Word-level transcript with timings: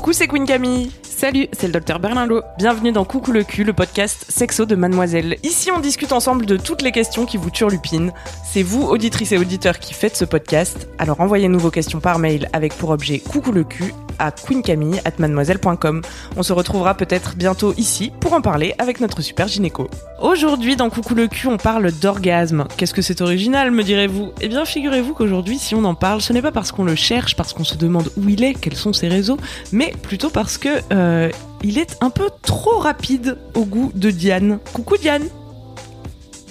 Coucou, 0.00 0.14
c'est 0.14 0.28
Queen 0.28 0.46
Camille. 0.46 0.90
Salut, 1.02 1.48
c'est 1.52 1.66
le 1.66 1.74
docteur 1.74 2.00
Berlinlot. 2.00 2.40
Bienvenue 2.56 2.90
dans 2.90 3.04
Coucou 3.04 3.32
le 3.32 3.44
cul, 3.44 3.64
le 3.64 3.74
podcast 3.74 4.24
sexo 4.30 4.64
de 4.64 4.74
Mademoiselle. 4.74 5.36
Ici, 5.42 5.70
on 5.70 5.78
discute 5.78 6.12
ensemble 6.12 6.46
de 6.46 6.56
toutes 6.56 6.80
les 6.80 6.90
questions 6.90 7.26
qui 7.26 7.36
vous 7.36 7.50
turlupinent. 7.50 8.10
C'est 8.42 8.62
vous, 8.62 8.80
auditrices 8.80 9.32
et 9.32 9.36
auditeurs, 9.36 9.78
qui 9.78 9.92
faites 9.92 10.16
ce 10.16 10.24
podcast. 10.24 10.88
Alors 10.96 11.20
envoyez-nous 11.20 11.58
vos 11.58 11.70
questions 11.70 12.00
par 12.00 12.18
mail 12.18 12.48
avec 12.54 12.72
pour 12.78 12.88
objet 12.88 13.18
Coucou 13.18 13.52
le 13.52 13.62
cul 13.62 13.92
à 14.20 14.30
queencamille@mademoiselle.com. 14.30 16.02
On 16.36 16.42
se 16.44 16.52
retrouvera 16.52 16.94
peut-être 16.94 17.34
bientôt 17.34 17.74
ici 17.76 18.12
pour 18.20 18.34
en 18.34 18.40
parler 18.40 18.74
avec 18.78 19.00
notre 19.00 19.22
super 19.22 19.48
gynéco. 19.48 19.88
Aujourd'hui, 20.20 20.76
dans 20.76 20.90
Coucou 20.90 21.14
le 21.14 21.26
cul, 21.26 21.48
on 21.48 21.56
parle 21.56 21.90
d'orgasme. 21.90 22.66
Qu'est-ce 22.76 22.94
que 22.94 23.02
c'est 23.02 23.20
original, 23.20 23.70
me 23.70 23.82
direz-vous? 23.82 24.32
Eh 24.40 24.48
bien, 24.48 24.64
figurez-vous 24.64 25.14
qu'aujourd'hui, 25.14 25.58
si 25.58 25.74
on 25.74 25.84
en 25.84 25.94
parle, 25.94 26.20
ce 26.20 26.32
n'est 26.32 26.42
pas 26.42 26.52
parce 26.52 26.70
qu'on 26.70 26.84
le 26.84 26.94
cherche, 26.94 27.34
parce 27.34 27.52
qu'on 27.52 27.64
se 27.64 27.76
demande 27.76 28.10
où 28.16 28.28
il 28.28 28.44
est, 28.44 28.54
quels 28.54 28.76
sont 28.76 28.92
ses 28.92 29.08
réseaux, 29.08 29.38
mais 29.72 29.94
plutôt 30.02 30.30
parce 30.30 30.58
que 30.58 30.68
euh, 30.92 31.30
il 31.62 31.78
est 31.78 31.96
un 32.00 32.10
peu 32.10 32.28
trop 32.42 32.78
rapide 32.78 33.38
au 33.54 33.64
goût 33.64 33.90
de 33.94 34.10
Diane. 34.10 34.58
Coucou 34.72 34.96
Diane. 34.96 35.24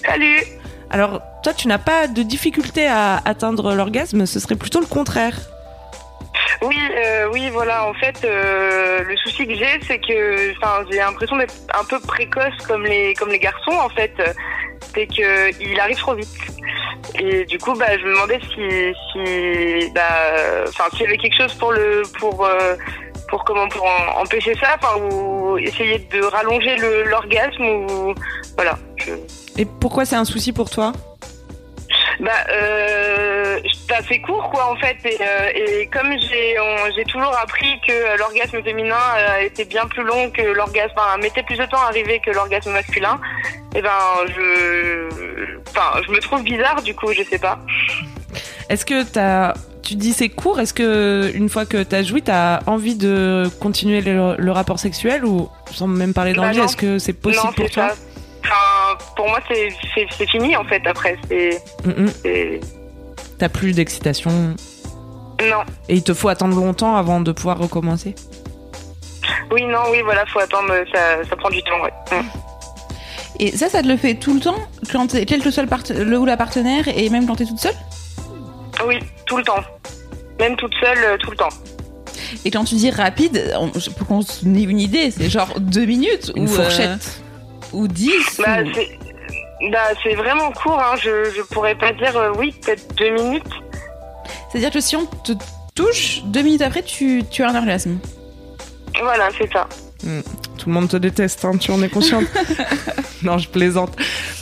Salut. 0.05 0.43
Alors, 0.89 1.21
toi, 1.43 1.53
tu 1.53 1.67
n'as 1.67 1.77
pas 1.77 2.07
de 2.07 2.23
difficulté 2.23 2.87
à 2.87 3.21
atteindre 3.23 3.75
l'orgasme, 3.75 4.25
ce 4.25 4.39
serait 4.39 4.55
plutôt 4.55 4.79
le 4.79 4.87
contraire. 4.87 5.39
Oui, 6.61 6.77
euh, 6.97 7.27
oui, 7.31 7.49
voilà. 7.51 7.85
En 7.85 7.93
fait, 7.93 8.23
euh, 8.25 9.03
le 9.03 9.15
souci 9.17 9.47
que 9.47 9.55
j'ai, 9.55 9.79
c'est 9.87 9.99
que, 9.99 10.51
enfin, 10.57 10.83
j'ai 10.91 10.97
l'impression 10.97 11.37
d'être 11.37 11.53
un 11.79 11.83
peu 11.85 11.99
précoce 11.99 12.55
comme 12.67 12.85
les, 12.85 13.13
comme 13.13 13.29
les 13.29 13.39
garçons. 13.39 13.71
En 13.71 13.89
fait, 13.89 14.13
c'est 14.93 15.07
que 15.07 15.51
il 15.61 15.79
arrive 15.79 15.97
trop 15.97 16.15
vite. 16.15 16.27
Et 17.19 17.45
du 17.45 17.57
coup, 17.57 17.73
bah, 17.75 17.97
je 17.97 18.03
me 18.03 18.13
demandais 18.13 18.39
si, 18.53 18.93
si, 19.11 19.91
bah, 19.93 20.01
enfin, 20.67 20.85
s'il 20.91 21.01
y 21.01 21.05
avait 21.07 21.17
quelque 21.17 21.37
chose 21.37 21.53
pour 21.55 21.71
le, 21.71 22.03
pour, 22.19 22.45
euh, 22.45 22.75
pour 23.29 23.43
comment, 23.45 23.67
pour 23.69 23.85
en- 23.85 24.21
empêcher 24.21 24.55
ça, 24.55 24.75
enfin, 24.81 24.99
ou 24.99 25.57
essayer 25.57 25.99
de 26.11 26.21
rallonger 26.23 26.75
l'orgasme, 27.05 27.63
ou 27.63 28.13
voilà. 28.55 28.77
Je... 28.97 29.11
Et 29.57 29.65
pourquoi 29.65 30.05
c'est 30.05 30.15
un 30.15 30.25
souci 30.25 30.51
pour 30.51 30.69
toi? 30.69 30.91
Bah, 32.19 32.31
euh, 32.51 33.28
c'est 33.87 33.95
assez 33.95 34.19
court, 34.21 34.49
quoi, 34.49 34.71
en 34.71 34.75
fait. 34.75 34.97
Et, 35.05 35.17
euh, 35.21 35.81
et 35.81 35.87
comme 35.87 36.11
j'ai 36.19 37.05
toujours 37.05 37.35
appris 37.37 37.79
que 37.87 37.91
euh, 37.91 38.17
l'orgasme 38.17 38.61
féminin 38.63 38.95
euh, 39.17 39.41
était 39.41 39.65
bien 39.65 39.85
plus 39.85 40.03
long 40.03 40.29
que 40.31 40.41
l'orgasme, 40.41 40.93
enfin, 40.97 41.17
mettait 41.17 41.43
plus 41.43 41.57
de 41.57 41.65
temps 41.65 41.81
à 41.81 41.87
arriver 41.87 42.19
que 42.19 42.31
l'orgasme 42.31 42.71
masculin, 42.71 43.19
et 43.75 43.81
ben, 43.81 43.89
je, 44.27 45.57
enfin, 45.69 46.01
je 46.05 46.11
me 46.11 46.19
trouve 46.19 46.43
bizarre, 46.43 46.81
du 46.81 46.95
coup, 46.95 47.11
je 47.13 47.23
sais 47.23 47.39
pas. 47.39 47.59
Est-ce 48.69 48.85
que 48.85 49.03
t'as, 49.03 49.53
tu 49.83 49.95
dis 49.95 50.13
c'est 50.13 50.29
court, 50.29 50.59
est-ce 50.59 50.73
que 50.73 51.31
une 51.33 51.49
fois 51.49 51.65
que 51.65 51.81
t'as 51.81 52.03
joui, 52.03 52.21
t'as 52.21 52.59
envie 52.67 52.95
de 52.95 53.49
continuer 53.59 54.01
le, 54.01 54.35
le 54.37 54.51
rapport 54.51 54.79
sexuel 54.79 55.25
ou 55.25 55.49
sans 55.71 55.87
même 55.87 56.13
parler 56.13 56.33
Bah 56.33 56.47
d'envie, 56.47 56.59
est-ce 56.59 56.77
que 56.77 56.99
c'est 56.99 57.13
possible 57.13 57.47
non, 57.47 57.53
pour 57.53 57.69
toi? 57.71 57.89
ça. 57.89 57.95
Enfin, 58.43 58.97
pour 59.15 59.27
moi, 59.27 59.39
c'est 59.47 60.27
fini, 60.27 60.55
en 60.55 60.63
fait, 60.63 60.81
après. 60.85 61.17
C'est. 61.27 61.61
Mm. 61.83 62.07
T'as 63.39 63.49
plus 63.49 63.71
d'excitation 63.73 64.29
Non. 65.41 65.61
et 65.87 65.95
il 65.95 66.03
te 66.03 66.13
faut 66.13 66.27
attendre 66.29 66.55
longtemps 66.57 66.95
avant 66.95 67.21
de 67.21 67.31
pouvoir 67.31 67.57
recommencer 67.57 68.13
Oui, 69.51 69.63
non, 69.65 69.79
oui, 69.91 70.01
voilà, 70.03 70.25
faut 70.27 70.39
attendre, 70.39 70.73
ça, 70.93 71.23
ça 71.27 71.35
prend 71.37 71.49
du 71.49 71.61
temps, 71.63 71.81
ouais. 71.83 71.93
Mm. 72.21 72.25
Et 73.41 73.55
ça, 73.55 73.69
ça 73.69 73.81
te 73.81 73.87
le 73.87 73.95
fait 73.95 74.15
tout 74.15 74.33
le 74.33 74.41
temps, 74.41 74.57
quand 74.91 75.07
t'es- 75.07 75.25
quel 75.25 75.41
que 75.41 75.49
soit 75.51 75.63
le, 75.63 75.69
part- 75.69 75.83
le 75.89 76.19
ou 76.19 76.25
la 76.25 76.35
partenaire, 76.35 76.89
et 76.93 77.09
même 77.09 77.25
quand 77.25 77.37
t'es 77.37 77.45
toute 77.45 77.59
seule 77.59 77.75
Oui, 78.85 78.99
tout 79.25 79.37
le 79.37 79.43
temps. 79.43 79.63
Même 80.41 80.55
toute 80.57 80.73
seule, 80.81 80.97
euh, 81.05 81.17
tout 81.17 81.31
le 81.31 81.37
temps. 81.37 81.49
Et 82.43 82.51
quand 82.51 82.65
tu 82.65 82.75
dis 82.75 82.91
rapide, 82.91 83.53
on- 83.59 83.69
pour 83.97 84.07
qu'on 84.07 84.21
se 84.21 84.45
ait 84.45 84.63
une 84.63 84.79
idée, 84.79 85.11
c'est 85.11 85.29
genre 85.29 85.57
deux 85.59 85.85
minutes 85.85 86.31
Une 86.35 86.43
ou, 86.43 86.47
fourchette. 86.47 86.89
euh, 87.73 87.77
ou 87.77 87.87
dix 87.87 88.11
Bah, 88.39 88.61
ou- 88.63 88.71
c'est 88.75 88.89
bah, 89.71 89.79
c'est 90.03 90.15
vraiment 90.15 90.51
court, 90.51 90.79
hein. 90.79 90.95
je, 91.01 91.31
je 91.35 91.41
pourrais 91.41 91.75
pas 91.75 91.91
dire 91.93 92.15
euh, 92.17 92.31
oui, 92.37 92.53
peut-être 92.63 92.95
deux 92.95 93.11
minutes. 93.11 93.43
C'est-à-dire 94.51 94.71
que 94.71 94.79
si 94.79 94.95
on 94.95 95.05
te 95.05 95.33
touche, 95.75 96.21
deux 96.25 96.41
minutes 96.41 96.61
après, 96.61 96.81
tu, 96.83 97.23
tu 97.29 97.43
as 97.43 97.49
un 97.49 97.55
orgasme. 97.55 97.97
Voilà, 99.01 99.29
c'est 99.37 99.51
ça. 99.51 99.67
Tout 100.57 100.67
le 100.69 100.73
monde 100.73 100.89
te 100.89 100.97
déteste, 100.97 101.43
hein, 101.45 101.51
tu 101.59 101.71
en 101.71 101.81
es 101.83 101.89
consciente 101.89 102.25
Non, 103.23 103.37
je 103.37 103.49
plaisante. 103.49 103.95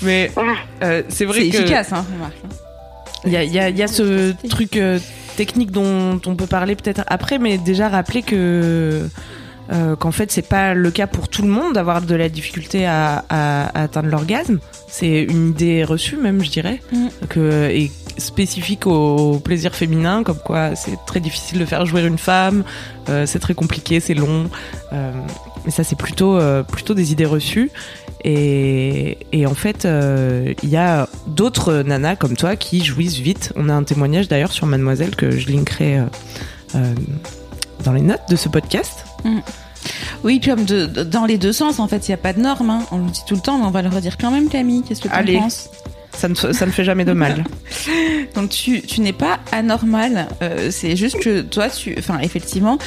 Mais 0.04 0.32
euh, 0.84 1.02
c'est 1.10 1.26
vrai 1.26 1.42
C'est 1.42 1.50
que 1.50 1.58
efficace, 1.58 1.94
hein, 1.94 2.06
il 3.26 3.32
y 3.32 3.38
a, 3.38 3.44
il 3.44 3.52
y 3.52 3.60
a- 3.60 3.70
il 3.70 3.78
y 3.78 3.84
a 3.84 3.88
ce 3.88 4.34
truc 4.48 4.78
euh, 4.78 5.00
technique 5.36 5.72
dont 5.72 6.22
on 6.26 6.36
peut 6.36 6.46
parler 6.48 6.76
peut-être 6.76 7.02
après, 7.08 7.40
mais 7.40 7.58
déjà 7.58 7.90
rappeler 7.90 8.22
que 8.22 9.08
euh, 9.74 9.96
qu'en 9.98 10.12
fait 10.12 10.32
c'est 10.32 10.48
pas 10.48 10.74
le 10.74 10.92
cas 10.92 11.08
pour 11.08 11.28
tout 11.28 11.42
le 11.42 11.50
monde 11.50 11.74
d'avoir 11.74 12.02
de 12.02 12.16
la 12.16 12.30
difficulté 12.30 12.86
à, 12.86 13.26
à- 13.30 13.66
à 13.80 13.84
atteindre 13.84 14.10
l'orgasme. 14.10 14.60
C'est 14.90 15.24
une 15.24 15.50
idée 15.50 15.84
reçue 15.84 16.16
même, 16.18 16.44
je 16.44 16.50
dirais, 16.50 16.82
Mm. 16.92 17.08
que 17.30 17.70
et 17.70 17.92
spécifique 18.18 18.88
au 18.88 19.40
plaisir 19.40 19.76
féminin, 19.76 20.24
comme 20.24 20.38
quoi 20.40 20.76
c'est 20.76 20.98
très 21.06 21.20
difficile 21.20 21.60
de 21.60 21.66
faire 21.66 21.86
jouer 21.86 22.02
une 22.04 22.18
femme, 22.18 22.64
euh, 23.10 23.26
c'est 23.28 23.40
très 23.40 23.54
compliqué, 23.54 24.00
c'est 24.00 24.16
long. 24.16 24.50
Euh, 24.94 25.12
mais 25.66 25.72
ça 25.72 25.84
c'est 25.84 25.98
plutôt 25.98 26.38
euh, 26.38 26.64
plutôt 26.64 26.94
des 26.94 27.12
idées 27.12 27.26
reçues. 27.26 27.70
Et, 28.24 29.20
et 29.32 29.46
en 29.46 29.54
fait, 29.54 29.88
il 30.64 30.70
y 30.70 30.76
a 30.78 31.08
d'autres 31.28 31.84
nanas 31.86 32.16
comme 32.16 32.36
toi 32.36 32.56
qui 32.56 32.84
jouissent 32.84 33.20
vite. 33.20 33.54
On 33.56 33.70
a 33.70 33.74
un 33.74 33.84
témoignage 33.84 34.28
d'ailleurs 34.28 34.52
sur 34.52 34.66
Mademoiselle 34.66 35.16
que 35.16 35.30
je 35.32 35.48
linkerai 35.50 36.02
dans 37.84 37.94
les 37.94 38.02
notes 38.02 38.28
de 38.30 38.36
ce 38.36 38.50
podcast. 38.50 39.06
Oui, 40.24 40.40
comme 40.40 40.66
de, 40.66 40.86
de- 40.86 41.04
dans 41.04 41.26
les 41.26 41.38
deux 41.38 41.54
sens, 41.54 41.80
en 41.80 41.88
fait, 41.88 42.08
il 42.08 42.12
n'y 42.12 42.16
a 42.16 42.18
pas 42.18 42.34
de 42.34 42.40
norme. 42.42 42.70
hein. 42.70 42.84
On 42.92 42.98
le 43.00 43.10
dit 43.12 43.22
tout 43.28 43.36
le 43.36 43.42
temps, 43.42 43.58
mais 43.58 43.66
on 43.66 43.72
va 43.72 43.82
le 43.82 43.90
redire 43.90 44.18
quand 44.18 44.32
même, 44.32 44.50
Camille. 44.50 44.84
Qu'est-ce 44.88 45.02
que 45.02 45.08
tu 45.08 45.14
penses 45.40 45.70
Ça 46.14 46.28
ne, 46.28 46.36
ça 46.36 46.66
ne 46.66 46.72
fait 46.72 46.84
jamais 46.84 47.06
de 47.06 47.14
mal. 47.14 47.44
Donc 48.36 48.50
tu, 48.50 48.82
tu 48.82 49.02
n'es 49.02 49.14
pas 49.14 49.40
anormal, 49.52 50.28
euh, 50.42 50.70
c'est 50.72 50.96
juste 50.96 51.20
que 51.20 51.42
toi, 51.42 51.70
tu, 51.70 51.96
enfin 51.98 52.20
effectivement, 52.20 52.78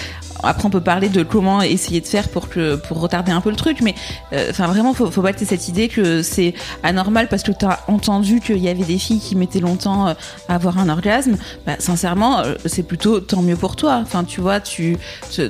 après 0.43 0.67
on 0.67 0.71
peut 0.71 0.81
parler 0.81 1.09
de 1.09 1.23
comment 1.23 1.63
essayer 1.63 2.01
de 2.01 2.07
faire 2.07 2.29
pour 2.29 2.49
que 2.49 2.77
pour 2.77 3.01
retarder 3.01 3.33
un 3.33 3.41
peu 3.41 3.51
le 3.51 3.57
truc, 3.57 3.81
mais 3.83 3.95
euh, 4.33 4.49
enfin 4.51 4.67
vraiment 4.67 4.95
faut, 4.95 5.11
faut 5.11 5.23
t'aies 5.23 5.45
cette 5.45 5.69
idée 5.69 5.89
que 5.89 6.23
c'est 6.23 6.55
anormal 6.83 7.29
parce 7.29 7.43
que 7.43 7.53
t'as 7.53 7.81
entendu 7.87 8.41
qu'il 8.41 8.59
y 8.59 8.69
avait 8.69 8.85
des 8.85 8.99
filles 8.99 9.21
qui 9.21 9.37
mettaient 9.37 9.61
longtemps 9.61 10.09
euh, 10.09 10.15
à 10.49 10.55
avoir 10.55 10.79
un 10.79 10.89
orgasme. 10.89 11.37
Bah, 11.67 11.77
sincèrement, 11.79 12.41
euh, 12.41 12.55
c'est 12.67 12.83
plutôt 12.83 13.21
tant 13.21 13.43
mieux 13.43 13.57
pour 13.57 13.77
toi. 13.77 14.01
Enfin 14.03 14.25
tu 14.25 14.41
vois, 14.41 14.61
tu, 14.61 14.97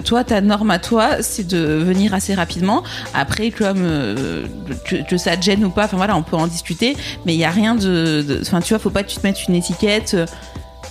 toi 0.05 0.25
ta 0.25 0.41
norme 0.41 0.71
à 0.71 0.79
toi, 0.79 1.23
c'est 1.23 1.47
de 1.47 1.59
venir 1.59 2.15
assez 2.15 2.35
rapidement. 2.35 2.83
Après 3.15 3.51
comme 3.51 3.83
euh, 3.83 4.47
que, 4.85 4.97
que 5.09 5.17
ça 5.17 5.37
te 5.37 5.43
gêne 5.43 5.65
ou 5.65 5.71
pas, 5.71 5.85
enfin 5.85 5.97
voilà, 5.97 6.17
on 6.17 6.23
peut 6.23 6.37
en 6.37 6.47
discuter, 6.47 6.97
mais 7.25 7.35
il 7.35 7.39
y 7.39 7.45
a 7.45 7.51
rien 7.51 7.75
de, 7.75 8.41
enfin 8.43 8.61
tu 8.61 8.75
vois, 8.75 8.79
faut 8.79 8.91
pas 8.91 9.03
que 9.03 9.11
tu 9.11 9.17
te 9.17 9.27
mettes 9.27 9.47
une 9.49 9.55
étiquette 9.55 10.17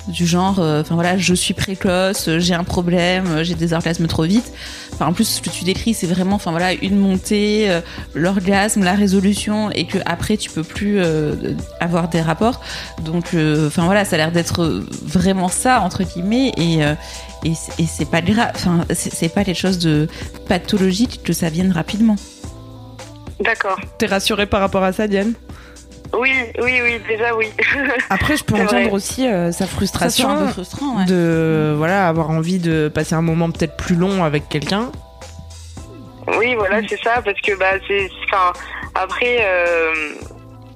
du 0.09 0.25
genre, 0.25 0.59
euh, 0.59 0.81
enfin 0.81 0.95
voilà, 0.95 1.17
je 1.17 1.33
suis 1.33 1.53
précoce, 1.53 2.27
euh, 2.27 2.39
j'ai 2.39 2.53
un 2.53 2.63
problème, 2.63 3.25
euh, 3.27 3.43
j'ai 3.43 3.55
des 3.55 3.73
orgasmes 3.73 4.07
trop 4.07 4.23
vite. 4.23 4.51
Enfin 4.93 5.05
en 5.07 5.13
plus 5.13 5.25
ce 5.25 5.41
que 5.41 5.49
tu 5.49 5.63
décris, 5.63 5.93
c'est 5.93 6.07
vraiment, 6.07 6.35
enfin 6.35 6.51
voilà, 6.51 6.73
une 6.73 6.97
montée, 6.97 7.69
euh, 7.69 7.79
l'orgasme, 8.15 8.83
la 8.83 8.93
résolution, 8.93 9.71
et 9.71 9.85
que 9.85 9.97
après 10.05 10.35
tu 10.37 10.49
peux 10.49 10.63
plus 10.63 10.99
euh, 10.99 11.53
avoir 11.79 12.09
des 12.09 12.21
rapports. 12.21 12.59
Donc, 13.05 13.33
euh, 13.33 13.67
enfin 13.67 13.85
voilà, 13.85 14.03
ça 14.03 14.15
a 14.15 14.17
l'air 14.17 14.31
d'être 14.31 14.83
vraiment 15.03 15.47
ça 15.47 15.81
entre 15.81 16.03
guillemets, 16.03 16.51
et 16.57 16.83
euh, 16.83 16.95
et 17.45 17.53
c'est- 17.55 17.81
et 17.81 17.85
c'est 17.85 18.09
pas 18.09 18.21
grave, 18.21 18.51
enfin 18.55 18.85
c'est 18.93 19.29
pas 19.33 19.43
quelque 19.45 19.59
chose 19.59 19.79
de 19.79 20.07
pathologique 20.47 21.21
que 21.23 21.31
ça 21.33 21.49
vienne 21.49 21.71
rapidement. 21.71 22.15
D'accord. 23.39 23.79
T'es 23.97 24.07
rassurée 24.07 24.47
par 24.47 24.59
rapport 24.59 24.83
à 24.83 24.91
ça, 24.91 25.07
Diane? 25.07 25.33
Oui, 26.13 26.33
oui, 26.61 26.79
oui, 26.83 27.01
déjà 27.07 27.35
oui. 27.35 27.51
Après, 28.09 28.35
je 28.35 28.43
peux 28.43 28.55
entendre 28.55 28.71
vrai. 28.71 28.89
aussi 28.89 29.27
euh, 29.27 29.51
sa 29.51 29.67
frustration 29.67 30.29
un 30.29 30.45
peu 30.45 30.51
frustrant, 30.53 30.97
ouais. 30.97 31.05
de 31.05 31.73
voilà 31.77 32.07
avoir 32.07 32.29
envie 32.29 32.57
de 32.57 32.87
passer 32.87 33.15
un 33.15 33.21
moment 33.21 33.51
peut-être 33.51 33.77
plus 33.77 33.95
long 33.95 34.23
avec 34.23 34.49
quelqu'un. 34.49 34.91
Oui, 36.37 36.55
voilà, 36.55 36.81
c'est 36.87 37.01
ça, 37.03 37.21
parce 37.23 37.39
que 37.41 37.55
bah 37.57 37.73
c'est, 37.87 38.09
enfin, 38.25 38.53
après, 38.95 39.37
euh, 39.41 40.13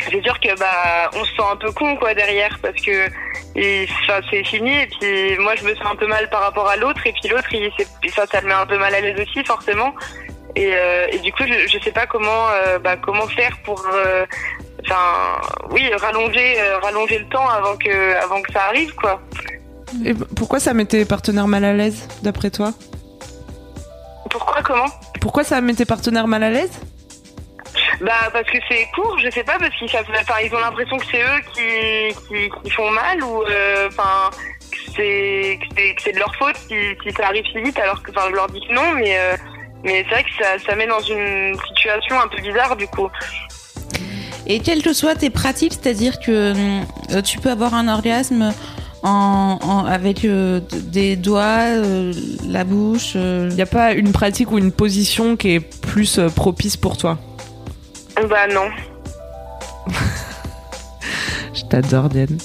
c'est 0.10 0.22
sûr 0.24 0.40
que 0.40 0.58
bah 0.60 1.10
on 1.16 1.24
se 1.24 1.32
sent 1.36 1.44
un 1.52 1.56
peu 1.56 1.72
con 1.72 1.96
quoi 1.96 2.14
derrière, 2.14 2.58
parce 2.62 2.80
que 2.82 3.08
enfin, 3.56 4.26
c'est 4.30 4.44
fini 4.44 4.72
et 4.72 4.88
puis 4.88 5.38
moi 5.40 5.56
je 5.56 5.64
me 5.64 5.76
sens 5.76 5.86
un 5.92 5.96
peu 5.96 6.08
mal 6.08 6.30
par 6.30 6.42
rapport 6.42 6.68
à 6.68 6.76
l'autre 6.76 7.06
et 7.06 7.14
puis 7.14 7.30
l'autre 7.30 7.48
il 7.54 7.72
ça 8.12 8.26
ça 8.26 8.42
le 8.42 8.48
met 8.48 8.54
un 8.54 8.66
peu 8.66 8.78
mal 8.78 8.94
à 8.96 9.00
l'aise 9.02 9.20
aussi 9.20 9.46
forcément 9.46 9.94
et, 10.56 10.72
euh, 10.74 11.08
et 11.12 11.20
du 11.20 11.32
coup 11.32 11.44
je, 11.48 11.68
je 11.68 11.84
sais 11.84 11.92
pas 11.92 12.06
comment 12.06 12.48
euh, 12.50 12.80
bah, 12.80 12.98
comment 12.98 13.28
faire 13.28 13.58
pour 13.64 13.84
euh, 13.94 14.26
enfin 14.86 15.42
oui 15.72 15.90
rallonger 15.96 16.60
euh, 16.60 16.80
rallonger 16.80 17.20
le 17.20 17.30
temps 17.30 17.48
avant 17.50 17.76
que 17.78 18.16
avant 18.24 18.42
que 18.42 18.52
ça 18.52 18.64
arrive 18.66 18.94
quoi. 18.96 19.22
Et 20.06 20.14
pourquoi 20.14 20.60
ça 20.60 20.74
met 20.74 20.86
tes 20.86 21.06
partenaires 21.06 21.48
mal 21.48 21.64
à 21.64 21.74
l'aise, 21.74 22.08
d'après 22.24 22.50
toi? 22.50 22.74
Pourquoi 24.30 24.62
comment? 24.64 24.88
Pourquoi 25.22 25.44
ça 25.44 25.62
met 25.62 25.74
tes 25.74 25.86
partenaires 25.86 26.28
mal 26.28 26.44
à 26.44 26.50
l'aise? 26.50 26.72
Bah 28.02 28.30
parce 28.34 28.50
que 28.50 28.58
c'est 28.68 28.88
court, 28.96 29.18
je 29.20 29.30
sais 29.30 29.44
pas, 29.44 29.58
parce 29.60 29.74
qu'ils 29.76 29.90
savent, 29.90 30.06
enfin, 30.10 30.34
ils 30.44 30.54
ont 30.54 30.60
l'impression 30.60 30.98
que 30.98 31.06
c'est 31.12 31.22
eux 31.22 31.42
qui, 31.54 32.16
qui, 32.28 32.50
qui 32.64 32.70
font 32.72 32.90
mal 32.90 33.24
ou 33.24 33.44
euh, 33.44 33.88
enfin 33.88 34.32
que 34.72 34.78
c'est 34.96 35.60
que 36.04 36.12
de 36.12 36.20
leur 36.20 36.36
faute 36.36 36.56
si, 36.68 36.76
si 37.04 37.14
ça 37.16 37.28
arrive 37.28 37.46
si 37.52 37.62
vite 37.62 37.78
alors 37.80 38.02
que 38.02 38.10
enfin 38.12 38.28
je 38.30 38.36
leur 38.36 38.48
dis 38.48 38.62
que 38.68 38.74
non 38.74 38.94
mais 38.94 39.18
euh, 39.18 39.36
mais 39.84 40.04
c'est 40.04 40.16
vrai 40.16 40.24
que 40.24 40.44
ça, 40.44 40.58
ça 40.66 40.76
met 40.76 40.88
dans 40.88 41.00
une 41.02 41.56
situation 41.68 42.20
un 42.20 42.28
peu 42.28 42.42
bizarre 42.42 42.76
du 42.76 42.88
coup. 42.88 43.10
Et 44.48 44.60
quelles 44.60 44.82
que 44.82 44.94
soient 44.94 45.16
tes 45.16 45.30
pratiques, 45.30 45.74
c'est-à-dire 45.74 46.20
que 46.20 46.54
euh, 47.12 47.22
tu 47.24 47.40
peux 47.40 47.50
avoir 47.50 47.74
un 47.74 47.88
orgasme 47.88 48.52
en, 49.04 49.58
en- 49.62 49.86
avec 49.86 50.26
euh, 50.26 50.60
des 50.88 51.16
doigts, 51.16 51.60
euh, 51.78 52.14
la 52.48 52.64
bouche. 52.64 53.14
euh, 53.16 53.48
Il 53.52 53.56
n'y 53.56 53.62
a 53.62 53.66
pas 53.66 53.94
une 53.94 54.12
pratique 54.12 54.52
ou 54.52 54.58
une 54.58 54.72
position 54.72 55.36
qui 55.38 55.52
est 55.56 55.60
plus 55.60 56.20
euh, 56.20 56.28
propice 56.30 56.76
pour 56.78 56.98
toi? 56.98 57.18
Bah 58.30 58.48
non. 58.54 58.70
Je 61.54 61.64
t'adore, 61.64 62.10
Diane. 62.10 62.38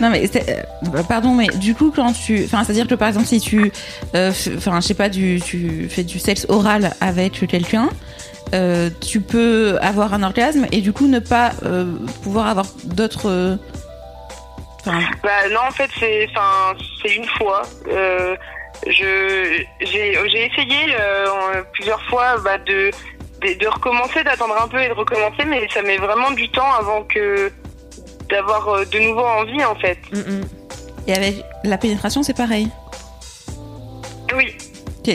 Non 0.00 0.10
mais 0.10 0.28
euh, 0.36 1.02
pardon 1.08 1.34
mais 1.34 1.46
du 1.46 1.74
coup 1.74 1.92
quand 1.94 2.12
tu 2.12 2.44
enfin 2.44 2.64
c'est 2.64 2.72
à 2.72 2.74
dire 2.74 2.88
que 2.88 2.94
par 2.94 3.08
exemple 3.08 3.26
si 3.26 3.40
tu 3.40 3.70
euh, 4.14 4.32
enfin 4.56 4.80
je 4.80 4.86
sais 4.86 4.94
pas 4.94 5.08
tu 5.08 5.40
fais 5.88 6.02
du 6.02 6.18
sexe 6.18 6.46
oral 6.48 6.92
avec 7.00 7.46
quelqu'un 7.46 7.88
euh, 8.54 8.90
tu 9.00 9.20
peux 9.20 9.78
avoir 9.80 10.12
un 10.14 10.22
orgasme 10.22 10.66
et 10.72 10.80
du 10.80 10.92
coup 10.92 11.06
ne 11.06 11.20
pas 11.20 11.52
euh, 11.64 11.96
pouvoir 12.22 12.48
avoir 12.48 12.66
d'autres 12.84 13.58
Bah 14.86 15.48
non 15.50 15.60
en 15.68 15.70
fait 15.70 15.90
c'est 15.98 16.28
c'est 17.02 17.14
une 17.14 17.26
fois. 17.26 17.62
Je 18.86 19.62
j'ai 19.80 20.18
j'ai 20.28 20.46
essayé 20.46 20.94
plusieurs 21.72 22.02
fois 22.06 22.36
bah, 22.44 22.58
de 22.58 22.90
de 23.52 23.66
recommencer, 23.66 24.24
d'attendre 24.24 24.56
un 24.60 24.68
peu 24.68 24.80
et 24.80 24.88
de 24.88 24.94
recommencer, 24.94 25.44
mais 25.46 25.68
ça 25.68 25.82
met 25.82 25.98
vraiment 25.98 26.30
du 26.30 26.48
temps 26.48 26.72
avant 26.72 27.02
que 27.04 27.52
d'avoir 28.34 28.68
euh, 28.68 28.84
de 28.84 28.98
nouveau 28.98 29.20
envie 29.22 29.64
en 29.64 29.74
fait. 29.76 29.98
et 31.06 31.14
avec 31.14 31.44
la 31.64 31.78
pénétration 31.78 32.22
c'est 32.22 32.36
pareil 32.36 32.68
Oui. 34.36 34.56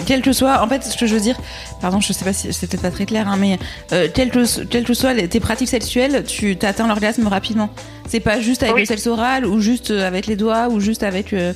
Quel, 0.05 0.21
que 0.21 0.33
soit, 0.33 0.61
en 0.61 0.67
fait, 0.67 0.83
ce 0.83 0.95
que 0.95 1.07
je 1.07 1.15
veux 1.15 1.19
dire, 1.19 1.35
pardon, 1.81 1.99
je 1.99 2.13
sais 2.13 2.23
pas 2.23 2.31
si 2.31 2.53
c'est 2.53 2.67
peut-être 2.69 2.83
pas 2.83 2.91
très 2.91 3.07
clair, 3.07 3.27
hein, 3.27 3.37
mais 3.39 3.57
euh, 3.91 4.07
quel 4.13 4.29
que, 4.29 4.63
quel 4.65 4.83
que 4.83 4.93
soit 4.93 5.15
tes 5.27 5.39
pratiques 5.39 5.67
sexuelles, 5.67 6.23
tu 6.27 6.55
atteins 6.61 6.87
l'orgasme 6.87 7.25
rapidement. 7.27 7.71
C'est 8.07 8.19
pas 8.19 8.39
juste 8.39 8.61
avec 8.61 8.75
Oui. 8.75 8.81
le 8.81 8.85
sexe 8.85 9.07
oral 9.07 9.47
ou 9.47 9.59
juste 9.59 9.89
euh, 9.89 10.07
avec 10.07 10.27
les 10.27 10.35
doigts 10.35 10.67
ou 10.69 10.79
juste 10.79 11.01
avec 11.01 11.33
euh, 11.33 11.53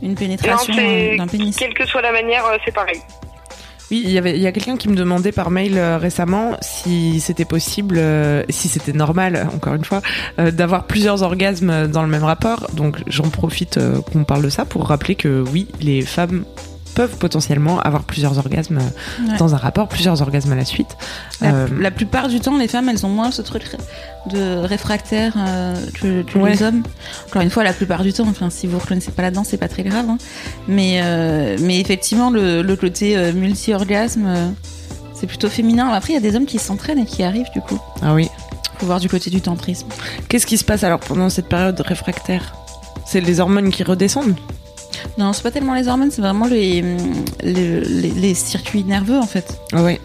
une 0.00 0.10
Non, 0.10 0.14
pénétration 0.14 0.72
c'est 0.74 1.16
d'un 1.18 1.26
pénis. 1.26 1.54
quelle 1.54 1.74
que 1.74 1.84
soit 1.86 2.00
la 2.00 2.12
manière, 2.12 2.42
c'est 2.64 2.72
pareil. 2.74 3.02
Oui, 3.90 4.02
il 4.04 4.10
y 4.10 4.18
avait, 4.18 4.34
il 4.36 4.40
y 4.40 4.46
a 4.46 4.52
quelqu'un 4.52 4.76
qui 4.76 4.88
me 4.88 4.96
demandait 4.96 5.32
par 5.32 5.50
mail 5.50 5.76
euh, 5.76 5.98
récemment 5.98 6.56
si 6.62 7.20
c'était 7.20 7.44
possible, 7.44 7.96
euh, 7.98 8.42
si 8.48 8.68
c'était 8.68 8.92
normal, 8.92 9.48
encore 9.54 9.74
une 9.74 9.84
fois, 9.84 10.00
euh, 10.38 10.50
d'avoir 10.50 10.86
plusieurs 10.86 11.22
orgasmes 11.22 11.86
dans 11.88 12.02
le 12.02 12.08
même 12.08 12.24
rapport. 12.24 12.68
Donc 12.72 12.98
j'en 13.06 13.28
profite 13.28 13.78
qu'on 14.12 14.24
parle 14.24 14.42
de 14.42 14.48
ça 14.48 14.64
pour 14.64 14.88
rappeler 14.88 15.14
que 15.14 15.44
oui, 15.52 15.68
les 15.80 16.00
femmes 16.02 16.44
peuvent 16.94 17.16
potentiellement 17.18 17.80
avoir 17.80 18.04
plusieurs 18.04 18.38
orgasmes 18.38 18.78
euh, 18.78 19.30
Ouais. 19.30 19.36
dans 19.38 19.54
un 19.54 19.58
rapport, 19.58 19.88
plusieurs 19.88 20.20
orgasmes 20.22 20.52
à 20.52 20.56
la 20.56 20.64
suite. 20.64 20.96
La, 21.40 21.52
Euh, 21.54 21.66
la 21.80 21.90
plupart 21.90 22.28
du 22.28 22.40
temps, 22.40 22.56
les 22.56 22.68
femmes, 22.68 22.88
elles 22.88 23.04
ont 23.04 23.08
moins 23.10 23.30
ce 23.30 23.42
truc 23.42 23.64
de 24.30 24.56
réfractaire 24.58 25.34
euh, 25.36 25.74
que, 26.00 26.22
que 26.22 26.38
Ouais. 26.38 26.52
les 26.52 26.62
hommes. 26.62 26.82
Encore 27.28 27.42
une 27.42 27.50
fois, 27.50 27.64
la 27.64 27.72
plupart 27.72 28.02
du 28.02 28.12
temps, 28.12 28.26
enfin, 28.28 28.48
si 28.50 28.66
vous 28.66 28.78
reconnaissez 28.78 29.10
pas 29.12 29.22
là-dedans, 29.22 29.44
c'est 29.44 29.56
pas 29.58 29.68
très 29.68 29.82
grave. 29.82 30.06
hein. 30.08 30.18
Mais, 30.68 31.00
euh, 31.02 31.56
mais 31.60 31.80
effectivement, 31.80 32.30
le, 32.30 32.62
le 32.62 32.76
côté 32.76 33.32
multi-orgasme, 33.32 34.52
c'est 35.14 35.26
plutôt 35.26 35.48
féminin. 35.48 35.88
Après, 35.90 36.12
il 36.12 36.14
y 36.14 36.18
a 36.18 36.20
des 36.20 36.36
hommes 36.36 36.46
qui 36.46 36.58
s'entraînent 36.58 36.98
et 36.98 37.04
qui 37.06 37.22
arrivent, 37.22 37.50
du 37.54 37.60
coup. 37.60 37.78
Ah 38.02 38.14
oui. 38.14 38.28
Faut 38.78 38.86
voir 38.86 38.98
du 39.00 39.08
côté 39.08 39.30
du 39.30 39.40
tantrisme. 39.40 39.86
Qu'est-ce 40.28 40.46
qui 40.46 40.58
se 40.58 40.64
passe 40.64 40.82
alors 40.84 40.98
pendant 41.00 41.28
cette 41.30 41.48
période 41.48 41.80
réfractaire? 41.80 42.54
C'est 43.06 43.20
les 43.20 43.38
hormones 43.40 43.70
qui 43.70 43.82
redescendent? 43.84 44.34
Non, 45.18 45.32
c'est 45.32 45.42
pas 45.42 45.50
tellement 45.50 45.74
les 45.74 45.88
hormones, 45.88 46.10
c'est 46.10 46.22
vraiment 46.22 46.46
les, 46.46 46.82
les, 47.42 47.80
les- 47.80 48.10
les 48.10 48.34
circuits 48.34 48.84
nerveux, 48.84 49.18
en 49.18 49.26
fait. 49.26 49.58
Ah 49.72 49.82
oui. 49.82 49.98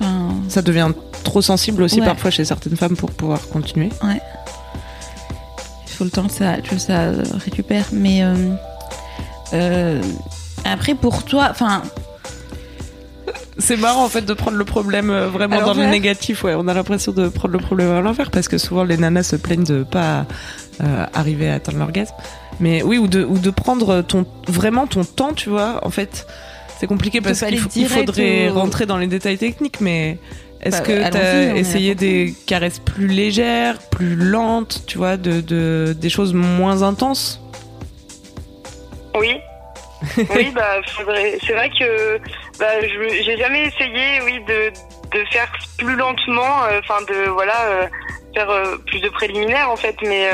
Enfin, 0.00 0.34
Ça 0.48 0.62
devient 0.62 0.90
trop 1.24 1.42
sensible 1.42 1.82
aussi 1.82 2.00
Ouais. 2.00 2.06
parfois 2.06 2.30
chez 2.30 2.44
certaines 2.44 2.76
femmes 2.76 2.96
pour 2.96 3.10
pouvoir 3.10 3.48
continuer. 3.48 3.90
il 4.04 4.20
faut 5.90 6.04
le 6.04 6.10
temps 6.10 6.26
que 6.26 6.32
ça, 6.32 6.56
que 6.58 6.78
ça 6.78 7.10
récupère. 7.44 7.84
Mais 7.92 8.22
euh, 8.22 8.34
euh, 9.54 10.00
après, 10.64 10.94
pour 10.94 11.24
toi, 11.24 11.48
enfin, 11.50 11.82
C'est 13.58 13.76
marrant 13.76 14.04
en 14.04 14.08
fait 14.08 14.22
de 14.22 14.32
prendre 14.34 14.56
le 14.56 14.64
problème 14.64 15.10
euh, 15.10 15.26
vraiment 15.28 15.60
dans 15.60 15.74
le 15.74 15.86
négatif. 15.86 16.44
Ouais, 16.44 16.54
on 16.56 16.68
a 16.68 16.74
l'impression 16.74 17.10
de 17.12 17.28
prendre 17.28 17.52
le 17.54 17.58
problème 17.58 17.90
à 17.90 18.00
l'envers 18.00 18.30
parce 18.30 18.46
que 18.46 18.56
souvent 18.56 18.84
les 18.84 18.96
nanas 18.96 19.24
se 19.24 19.36
plaignent 19.36 19.64
de 19.64 19.82
pas 19.82 20.26
euh, 20.80 21.04
arriver 21.12 21.50
à 21.50 21.54
atteindre 21.54 21.78
l'orgasme. 21.78 22.14
Mais 22.60 22.82
oui, 22.82 22.98
ou 22.98 23.06
de 23.06 23.24
ou 23.24 23.38
de 23.38 23.50
prendre 23.50 24.02
ton 24.02 24.26
vraiment 24.46 24.86
ton 24.86 25.04
temps, 25.04 25.32
tu 25.32 25.48
vois. 25.48 25.80
En 25.86 25.90
fait, 25.90 26.26
c'est 26.78 26.86
compliqué 26.86 27.20
parce 27.20 27.40
qu'il 27.40 27.60
il 27.76 27.88
faudrait 27.88 28.48
au- 28.50 28.54
rentrer 28.54 28.86
dans 28.86 28.96
les 28.98 29.06
détails 29.06 29.38
techniques. 29.38 29.80
Mais 29.80 30.18
est-ce 30.60 30.78
Bah, 30.78 30.82
que 30.86 31.10
t'as 31.10 31.54
est 31.54 31.58
essayé 31.58 31.94
des 31.94 32.34
caresses 32.46 32.80
plus 32.80 33.06
légères, 33.06 33.78
plus 33.90 34.16
lentes, 34.16 34.82
tu 34.86 34.98
vois, 34.98 35.16
de, 35.16 35.40
de 35.40 35.94
des 35.98 36.10
choses 36.10 36.34
moins 36.34 36.82
intenses? 36.82 37.40
Oui. 39.14 39.36
oui, 40.36 40.52
bah, 40.54 40.80
faudrait... 40.86 41.38
c'est 41.44 41.52
vrai 41.54 41.70
que 41.70 42.18
bah, 42.60 42.66
je 42.82 43.22
j'ai 43.24 43.36
jamais 43.36 43.66
essayé, 43.66 44.20
oui, 44.24 44.38
de, 44.46 44.70
de 45.12 45.24
faire 45.26 45.50
plus 45.78 45.96
lentement, 45.96 46.64
euh, 46.64 46.80
enfin 46.80 47.02
de 47.02 47.28
voilà, 47.30 47.66
euh, 47.66 47.86
faire 48.34 48.50
euh, 48.50 48.76
plus 48.86 49.00
de 49.00 49.08
préliminaires 49.08 49.70
en 49.70 49.76
fait, 49.76 49.96
mais 50.02 50.30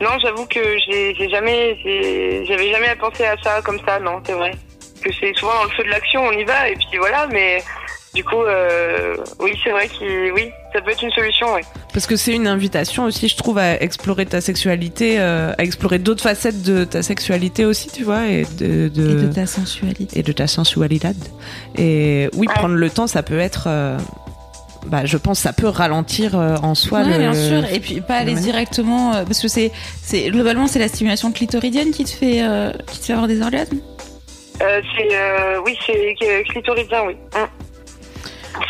non, 0.00 0.18
j'avoue 0.20 0.46
que 0.46 0.60
j'ai 0.86 1.28
jamais, 1.28 1.76
j'avais 2.46 2.70
jamais 2.70 2.94
pensé 2.96 3.24
à 3.24 3.36
ça 3.42 3.62
comme 3.62 3.78
ça, 3.86 3.98
non, 4.00 4.20
c'est 4.24 4.32
vrai. 4.32 4.52
Que 5.02 5.10
c'est 5.12 5.34
souvent 5.34 5.54
dans 5.54 5.64
le 5.64 5.70
feu 5.70 5.82
de 5.84 5.88
l'action, 5.88 6.22
on 6.24 6.32
y 6.32 6.44
va 6.44 6.68
et 6.68 6.74
puis 6.74 6.98
voilà, 6.98 7.26
mais 7.28 7.62
du 8.14 8.24
coup, 8.24 8.42
oui, 9.40 9.58
c'est 9.62 9.70
vrai 9.70 9.88
que 9.88 10.30
oui, 10.32 10.50
ça 10.72 10.80
peut 10.80 10.90
être 10.90 11.02
une 11.02 11.12
solution, 11.12 11.54
oui. 11.54 11.62
Parce 11.92 12.06
que 12.06 12.16
c'est 12.16 12.32
une 12.32 12.46
invitation 12.46 13.04
aussi, 13.04 13.28
je 13.28 13.36
trouve, 13.36 13.58
à 13.58 13.80
explorer 13.82 14.24
ta 14.24 14.40
sexualité, 14.40 15.16
euh, 15.18 15.52
à 15.58 15.62
explorer 15.62 15.98
d'autres 15.98 16.22
facettes 16.22 16.62
de 16.62 16.84
ta 16.84 17.02
sexualité 17.02 17.66
aussi, 17.66 17.88
tu 17.90 18.02
vois, 18.02 18.26
et 18.28 18.46
de, 18.58 18.88
de, 18.88 19.10
et 19.10 19.14
de 19.26 19.32
ta 19.32 19.46
sensualité. 19.46 20.18
et 20.18 20.22
de 20.22 20.32
ta 20.32 20.46
sensualité. 20.46 21.08
Et 21.76 22.30
oui, 22.34 22.46
Ouais. 22.48 22.54
prendre 22.54 22.74
le 22.76 22.88
temps, 22.90 23.06
ça 23.06 23.22
peut 23.22 23.38
être, 23.38 23.64
euh, 23.66 23.98
bah, 24.86 25.04
je 25.04 25.18
pense, 25.18 25.38
ça 25.40 25.52
peut 25.52 25.68
ralentir 25.68 26.38
euh, 26.38 26.56
en 26.62 26.74
soi 26.74 27.02
le. 27.04 27.18
bien 27.18 27.34
sûr. 27.34 27.64
Et 27.70 27.78
puis 27.78 28.00
pas 28.00 28.16
aller 28.16 28.32
manière. 28.34 28.42
directement, 28.52 29.14
euh, 29.14 29.24
parce 29.24 29.40
que 29.40 29.48
c'est, 29.48 29.70
c'est 30.02 30.30
globalement 30.30 30.66
c'est 30.66 30.78
la 30.78 30.88
stimulation 30.88 31.30
clitoridienne 31.30 31.90
qui 31.90 32.04
te 32.04 32.10
fait, 32.10 32.42
euh, 32.42 32.72
qui 32.90 33.00
te 33.00 33.04
fait 33.04 33.12
avoir 33.12 33.28
des 33.28 33.42
orgasmes? 33.42 33.78
Euh, 34.62 34.80
c'est 34.96 35.08
euh, 35.14 35.60
oui, 35.64 35.76
c'est 35.86 36.16
euh, 36.22 36.42
clitoridien, 36.44 37.02
oui. 37.06 37.16
Hum. 37.36 37.46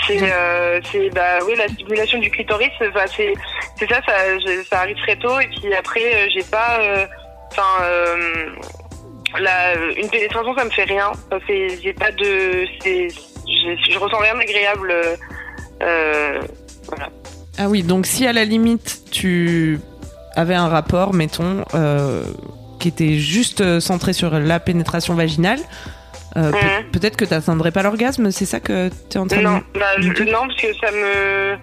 C'est 0.06 0.18
euh, 0.22 0.80
bah 1.14 1.38
oui 1.46 1.54
la 1.56 1.68
stimulation 1.68 2.18
du 2.18 2.30
clitoris, 2.30 2.70
c'est 2.78 2.92
ça, 2.92 4.00
ça 4.06 4.12
ça 4.68 4.80
arrive 4.80 4.96
très 4.98 5.16
tôt 5.16 5.40
et 5.40 5.48
puis 5.48 5.74
après 5.74 6.14
euh, 6.14 6.28
j'ai 6.34 6.44
pas 6.44 6.80
euh, 6.80 7.06
enfin 7.50 7.84
euh, 7.84 8.50
une 9.96 10.08
pénétration 10.08 10.54
ça 10.56 10.64
me 10.64 10.70
fait 10.70 10.84
rien. 10.84 11.12
J'ai 11.48 11.92
pas 11.92 12.12
de 12.12 12.66
je, 12.84 13.98
ressens 13.98 14.18
rien 14.18 14.36
d'agréable. 14.36 14.92
euh. 15.82 16.40
Ah 17.58 17.68
oui, 17.68 17.82
donc 17.82 18.06
si 18.06 18.26
à 18.26 18.32
la 18.32 18.44
limite 18.44 19.02
tu 19.10 19.80
avais 20.36 20.54
un 20.54 20.68
rapport, 20.68 21.12
mettons, 21.12 21.64
qui 22.78 22.88
était 22.88 23.14
juste 23.14 23.80
centré 23.80 24.12
sur 24.12 24.30
la 24.38 24.60
pénétration 24.60 25.14
vaginale, 25.14 25.60
euh, 26.36 26.50
Mhm. 26.50 26.90
peut-être 26.92 27.16
que 27.16 27.24
tu 27.24 27.32
n'atteindrais 27.34 27.70
pas 27.72 27.82
l'orgasme, 27.82 28.30
c'est 28.30 28.46
ça 28.46 28.60
que 28.60 28.88
tu 29.10 29.16
es 29.16 29.20
en 29.20 29.26
train 29.26 29.38
de 29.38 29.42
Non, 29.42 29.62
bah, 29.74 29.80
je- 29.98 30.22
non, 30.24 30.46
parce 30.48 30.60
que 30.60 30.72
ça 30.74 30.90
me. 30.92 31.54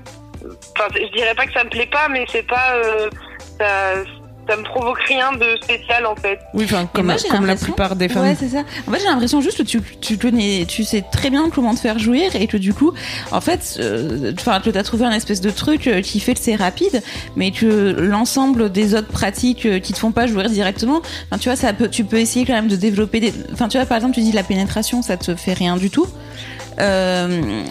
Enfin, 0.77 0.87
je 0.95 1.11
dirais 1.17 1.35
pas 1.35 1.45
que 1.45 1.53
ça 1.53 1.63
me 1.63 1.69
plaît 1.69 1.89
pas, 1.91 2.07
mais 2.09 2.25
c'est 2.31 2.47
pas. 2.47 2.73
euh, 2.75 3.09
ça... 3.59 3.93
ça 4.49 4.55
me 4.55 4.63
provoque 4.63 4.99
rien 5.07 5.31
de 5.33 5.57
spécial 5.61 6.05
en 6.05 6.15
fait. 6.15 6.39
Oui, 6.53 6.65
enfin 6.65 6.89
comme, 6.91 7.05
moi, 7.05 7.17
j'ai 7.17 7.27
comme 7.27 7.45
la 7.45 7.55
plupart 7.55 7.95
des 7.95 8.09
femmes. 8.09 8.23
Ouais, 8.23 8.35
c'est 8.39 8.49
ça. 8.49 8.63
En 8.87 8.91
fait, 8.91 8.99
j'ai 8.99 9.05
l'impression 9.05 9.41
juste 9.41 9.59
que 9.59 9.63
tu, 9.63 9.81
tu 10.01 10.17
connais, 10.17 10.65
tu 10.67 10.83
sais 10.83 11.03
très 11.11 11.29
bien 11.29 11.49
comment 11.49 11.75
te 11.75 11.79
faire 11.79 11.99
jouir 11.99 12.35
et 12.35 12.47
que 12.47 12.57
du 12.57 12.73
coup, 12.73 12.93
en 13.31 13.41
fait, 13.41 13.77
euh, 13.79 14.31
enfin, 14.39 14.59
que 14.59 14.69
t'as 14.69 14.83
trouvé 14.83 15.05
un 15.05 15.11
espèce 15.11 15.41
de 15.41 15.51
truc 15.51 15.87
euh, 15.87 16.01
qui 16.01 16.19
fait 16.19 16.33
que 16.33 16.39
c'est 16.39 16.55
rapide, 16.55 17.03
mais 17.35 17.51
que 17.51 17.95
l'ensemble 17.99 18.71
des 18.71 18.95
autres 18.95 19.07
pratiques 19.07 19.65
euh, 19.65 19.79
qui 19.79 19.93
te 19.93 19.99
font 19.99 20.11
pas 20.11 20.27
jouir 20.27 20.49
directement, 20.49 21.01
enfin, 21.29 21.37
tu 21.39 21.49
vois, 21.49 21.55
ça 21.55 21.73
peut, 21.73 21.87
tu 21.89 22.03
peux 22.03 22.17
essayer 22.17 22.45
quand 22.45 22.53
même 22.53 22.67
de 22.67 22.75
développer 22.75 23.19
des, 23.19 23.33
enfin, 23.53 23.67
tu 23.67 23.77
vois, 23.77 23.85
par 23.85 23.97
exemple, 23.97 24.15
tu 24.15 24.21
dis 24.21 24.31
la 24.31 24.43
pénétration, 24.43 25.01
ça 25.01 25.17
te 25.17 25.35
fait 25.35 25.53
rien 25.53 25.77
du 25.77 25.89
tout. 25.89 26.07
Euh, 26.79 27.63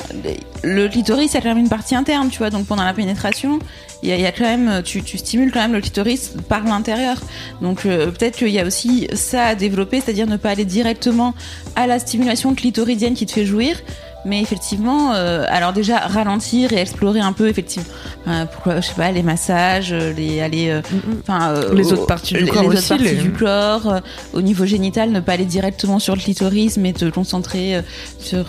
le 0.62 0.88
clitoris, 0.88 1.30
c'est 1.30 1.40
quand 1.40 1.48
même 1.48 1.58
une 1.58 1.68
partie 1.68 1.94
interne, 1.94 2.28
tu 2.30 2.38
vois, 2.38 2.50
donc 2.50 2.66
pendant 2.66 2.84
la 2.84 2.92
pénétration, 2.92 3.58
il 4.02 4.08
y 4.08 4.24
a, 4.24 4.28
a 4.28 4.32
quand 4.32 4.44
même, 4.44 4.82
tu, 4.82 5.02
tu 5.02 5.18
stimules 5.18 5.50
quand 5.52 5.60
même 5.60 5.72
le 5.72 5.80
clitoris 5.80 6.34
par 6.48 6.64
l'intérieur. 6.64 7.18
Donc 7.62 7.86
euh, 7.86 8.10
peut-être 8.10 8.36
qu'il 8.36 8.48
y 8.48 8.58
a 8.58 8.64
aussi 8.64 9.08
ça 9.14 9.46
à 9.46 9.54
développer, 9.54 10.00
c'est-à-dire 10.00 10.26
ne 10.26 10.36
pas 10.36 10.50
aller 10.50 10.64
directement 10.64 11.34
à 11.76 11.86
la 11.86 11.98
stimulation 11.98 12.54
clitoridienne 12.54 13.14
qui 13.14 13.26
te 13.26 13.32
fait 13.32 13.46
jouir, 13.46 13.76
mais 14.24 14.40
effectivement, 14.42 15.12
euh, 15.14 15.44
alors 15.48 15.72
déjà 15.72 15.98
ralentir 15.98 16.72
et 16.72 16.76
explorer 16.76 17.20
un 17.20 17.32
peu 17.32 17.48
effectivement, 17.48 17.88
euh, 18.26 18.44
pourquoi 18.46 18.80
je 18.80 18.86
sais 18.88 18.94
pas 18.94 19.10
les 19.12 19.22
massages, 19.22 19.92
euh, 19.92 20.12
les 20.12 20.40
aller, 20.40 20.70
euh, 20.70 20.80
enfin 21.22 21.50
euh, 21.52 21.74
Les 21.74 21.86
au- 21.92 21.94
autres 21.94 22.06
parties 22.06 22.34
du 22.34 22.40
les- 22.44 22.50
corps 22.50 22.62
les 22.62 22.68
autres 22.68 22.78
aussi, 22.78 22.88
parties 22.88 23.04
les- 23.04 23.14
du 23.14 23.32
corps, 23.32 24.00
au 24.34 24.42
niveau 24.42 24.66
génital, 24.66 25.10
ne 25.10 25.20
pas 25.20 25.32
aller 25.32 25.44
directement 25.44 25.98
sur 25.98 26.14
le 26.16 26.20
clitoris, 26.20 26.76
mais 26.76 26.92
te 26.92 27.04
concentrer 27.06 27.80
sur 28.18 28.46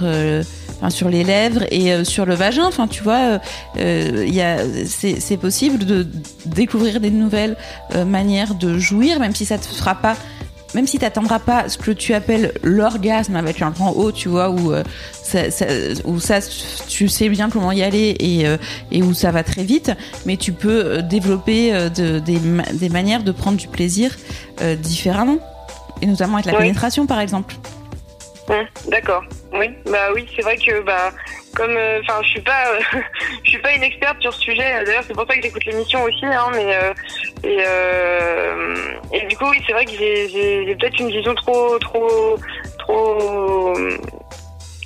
enfin, 0.78 0.90
sur 0.90 1.10
les 1.10 1.24
lèvres 1.24 1.64
et 1.72 2.04
sur 2.04 2.26
le 2.26 2.36
vagin. 2.36 2.66
Enfin, 2.66 2.88
tu 2.88 3.04
vois, 3.04 3.40
il 3.78 4.34
y 4.34 4.42
a, 4.42 4.58
c'est, 4.86 5.38
possible 5.38 5.86
de 5.86 6.08
découvrir 6.46 7.00
des 7.00 7.12
nouvelles 7.12 7.56
manières 8.06 8.56
de 8.56 8.78
jouir, 8.80 9.20
même 9.20 9.36
si 9.36 9.46
ça 9.46 9.58
te 9.58 9.66
fera 9.66 9.96
pas. 9.96 10.16
Même 10.76 10.86
si 10.86 11.00
t'attendras 11.00 11.40
pas 11.40 11.68
ce 11.68 11.78
que 11.80 11.92
tu 11.92 12.14
appelles 12.14 12.54
l'orgasme 12.64 13.36
avec 13.36 13.62
un 13.62 13.72
grand 13.72 13.92
O, 13.94 14.12
tu 14.12 14.30
vois, 14.30 14.50
où, 14.52 14.72
euh, 14.72 14.84
ça, 15.24 15.50
ça- 15.50 15.66
où 16.06 16.20
ça, 16.20 16.40
tu 16.88 17.08
sais 17.08 17.28
bien 17.30 17.50
comment 17.50 17.72
y 17.72 17.82
aller 17.82 18.16
et, 18.20 18.48
euh, 18.48 18.58
et 18.92 19.02
où 19.02 19.14
ça 19.14 19.32
va 19.32 19.44
très 19.44 19.64
vite, 19.64 19.92
mais 20.28 20.38
tu 20.38 20.52
peux 20.54 20.86
euh, 20.86 21.02
développer 21.02 21.74
euh, 21.74 21.90
de- 21.90 22.20
des, 22.20 22.40
ma- 22.40 22.72
des 22.72 22.90
manières 22.90 23.24
de 23.24 23.32
prendre 23.32 23.58
du 23.58 23.68
plaisir 23.68 24.16
différemment, 24.82 25.38
et 26.02 26.06
notamment 26.06 26.36
avec 26.36 26.46
la 26.46 26.52
Oui. 26.54 26.60
pénétration, 26.60 27.06
par 27.08 27.20
exemple. 27.22 27.56
Hum, 28.50 28.66
D'accord. 28.90 29.24
Oui, 29.54 29.68
bah 29.90 30.10
oui, 30.14 30.28
c'est 30.36 30.42
vrai 30.42 30.58
que 30.58 30.84
bah 30.84 31.12
comme 31.56 31.76
euh, 31.76 32.00
enfin 32.04 32.22
je 32.24 32.30
suis 32.30 32.42
pas 32.42 32.68
euh, 32.74 32.80
je 33.44 33.50
suis 33.50 33.60
pas 33.60 33.74
une 33.74 33.84
experte 33.84 34.22
sur 34.22 34.34
ce 34.34 34.40
sujet. 34.42 34.84
D'ailleurs, 34.86 35.04
c'est 35.08 35.14
pour 35.14 35.26
ça 35.28 35.36
que 35.36 35.42
j'écoute 35.44 35.66
l'émission 35.66 36.04
aussi 36.04 36.26
hein, 36.26 36.50
mais 36.54 36.76
euh, 36.76 36.94
et 37.44 37.58
euh, 37.66 38.76
et 39.14 39.22
du 39.28 39.36
coup, 39.38 39.50
oui, 39.50 39.58
c'est 39.66 39.74
vrai 39.74 39.86
que 39.86 39.92
j'ai 39.92 40.30
j'ai 40.30 40.66
j'ai 40.66 40.76
peut-être 40.76 41.00
une 41.00 41.10
vision 41.10 41.34
trop 41.36 41.78
trop 41.80 42.38
trop 42.80 43.74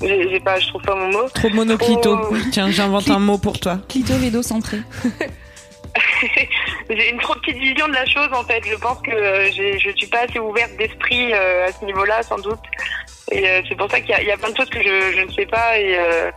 j'ai 0.02 0.30
j'ai 0.30 0.40
pas 0.40 0.60
je 0.60 0.68
trouve 0.68 0.82
pas 0.82 0.96
mon 0.96 1.10
mot. 1.12 1.30
Trop 1.34 1.50
monoclito. 1.50 2.16
Trop- 2.18 2.36
Tiens, 2.52 2.70
j'invente 2.70 3.10
un 3.10 3.20
mot 3.20 3.38
pour 3.38 3.60
toi. 3.60 3.80
Clitorido-centré. 3.90 4.78
j'ai 6.90 7.10
une 7.12 7.20
trop 7.20 7.36
petite 7.36 7.58
vision 7.58 7.88
de 7.88 7.94
la 7.94 8.06
chose 8.06 8.30
en 8.34 8.44
fait. 8.44 8.62
Je 8.66 8.76
pense 8.76 9.00
que 9.02 9.12
euh, 9.12 9.50
j'ai- 9.52 9.78
je 9.80 9.90
suis 9.92 10.08
pas 10.08 10.22
assez 10.28 10.40
ouverte 10.40 10.72
d'esprit 10.78 11.32
euh, 11.34 11.68
à 11.68 11.72
ce 11.72 11.86
niveau-là 11.86 12.24
sans 12.24 12.38
doute. 12.38 12.60
Et 13.32 13.48
euh, 13.48 13.62
c'est 13.70 13.76
pour 13.76 13.90
ça 13.90 14.00
qu'il 14.00 14.10
y, 14.10 14.14
a- 14.14 14.22
il 14.22 14.28
y 14.28 14.32
a 14.32 14.38
plein 14.38 14.50
de 14.50 14.58
choses 14.58 14.70
que 14.70 14.82
je, 14.82 15.14
je 15.16 15.22
ne 15.26 15.32
sais 15.32 15.46
pas 15.46 15.78
et 15.80 15.98
euh, 15.98 16.30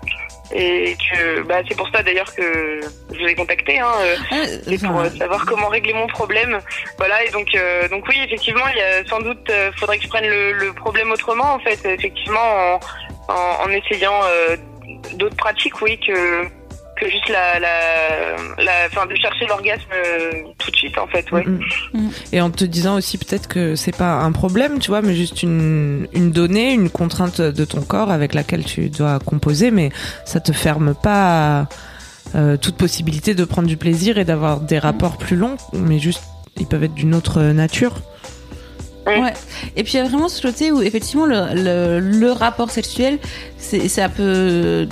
et 0.55 0.97
que 1.11 1.43
bah 1.43 1.57
c'est 1.69 1.77
pour 1.77 1.89
ça 1.91 2.03
d'ailleurs 2.03 2.33
que 2.35 2.81
je 3.13 3.19
vous 3.19 3.27
ai 3.27 3.35
contacté 3.35 3.79
hein, 3.81 3.93
euh, 4.01 4.17
c'est 4.65 4.83
pour 4.87 5.01
euh, 5.01 5.11
savoir 5.11 5.45
comment 5.47 5.69
régler 5.69 5.93
mon 5.93 6.07
problème. 6.07 6.59
Voilà 6.99 7.25
et 7.25 7.31
donc 7.31 7.49
euh, 7.55 7.89
donc 7.89 8.07
oui 8.09 8.17
effectivement 8.25 8.67
il 8.73 8.79
y 8.79 8.83
a 8.83 9.05
sans 9.07 9.21
doute 9.21 9.49
euh, 9.51 9.71
faudrait 9.77 9.99
que 9.99 10.05
je 10.05 10.09
prenne 10.09 10.29
le, 10.29 10.53
le 10.53 10.73
problème 10.73 11.11
autrement 11.11 11.55
en 11.55 11.59
fait 11.59 11.85
effectivement 11.85 12.41
en, 12.41 12.81
en, 13.29 13.65
en 13.65 13.71
essayant 13.71 14.21
euh, 14.25 14.57
d'autres 15.15 15.37
pratiques 15.37 15.81
oui 15.83 15.99
que 15.99 16.45
que 16.97 17.09
juste 17.09 17.29
la 17.29 17.59
la 17.61 18.37
la 18.59 18.73
enfin 18.87 19.07
de 19.07 19.15
chercher 19.15 19.47
l'orgasme 19.47 19.85
euh, 19.95 20.43
tout 20.59 20.71
de 20.71 20.77
suite 20.77 20.99
en 20.99 21.07
fait 21.07 21.31
ouais. 21.31 21.45
Et 22.33 22.41
en 22.41 22.51
te 22.51 22.65
disant 22.65 22.97
aussi 22.97 23.19
peut-être 23.19 23.49
que 23.49 23.77
c'est 23.77 23.97
pas 23.97 24.15
un 24.15 24.33
problème, 24.33 24.79
tu 24.79 24.89
vois, 24.89 25.03
mais 25.03 25.15
juste 25.15 25.43
une, 25.43 26.09
une 26.13 26.31
donnée, 26.31 26.73
une 26.73 26.91
contrainte 26.91 27.41
de 27.41 27.65
ton 27.65 27.83
corps 27.83 28.11
avec 28.11 28.35
laquelle 28.35 28.65
tu 28.65 28.89
dois 28.89 29.19
composer, 29.19 29.71
mais 29.71 29.91
ça 30.25 30.41
te 30.41 30.53
ferme 30.53 30.95
pas 30.95 31.61
à, 31.61 31.69
euh, 32.35 32.57
toute 32.57 32.77
possibilité 32.77 33.35
de 33.35 33.45
prendre 33.45 33.69
du 33.69 33.77
plaisir 33.77 34.19
et 34.19 34.25
d'avoir 34.25 34.61
des 34.61 34.79
rapports 34.79 35.19
plus 35.19 35.37
longs, 35.37 35.57
mais 35.73 35.99
juste 35.99 36.23
ils 36.59 36.67
peuvent 36.67 36.85
être 36.85 36.95
d'une 36.95 37.15
autre 37.15 37.43
nature. 37.43 37.95
Ouais. 39.07 39.33
Et 39.77 39.85
puis 39.85 39.93
il 39.95 39.97
y 39.99 40.01
a 40.01 40.05
vraiment 40.05 40.29
ce 40.29 40.43
côté 40.43 40.73
où 40.73 40.83
effectivement 40.83 41.27
le, 41.27 41.55
le, 41.55 42.01
le 42.01 42.33
rapport 42.33 42.71
sexuel, 42.71 43.19
c'est 43.59 43.89
ça 43.89 44.09
peut. 44.09 44.89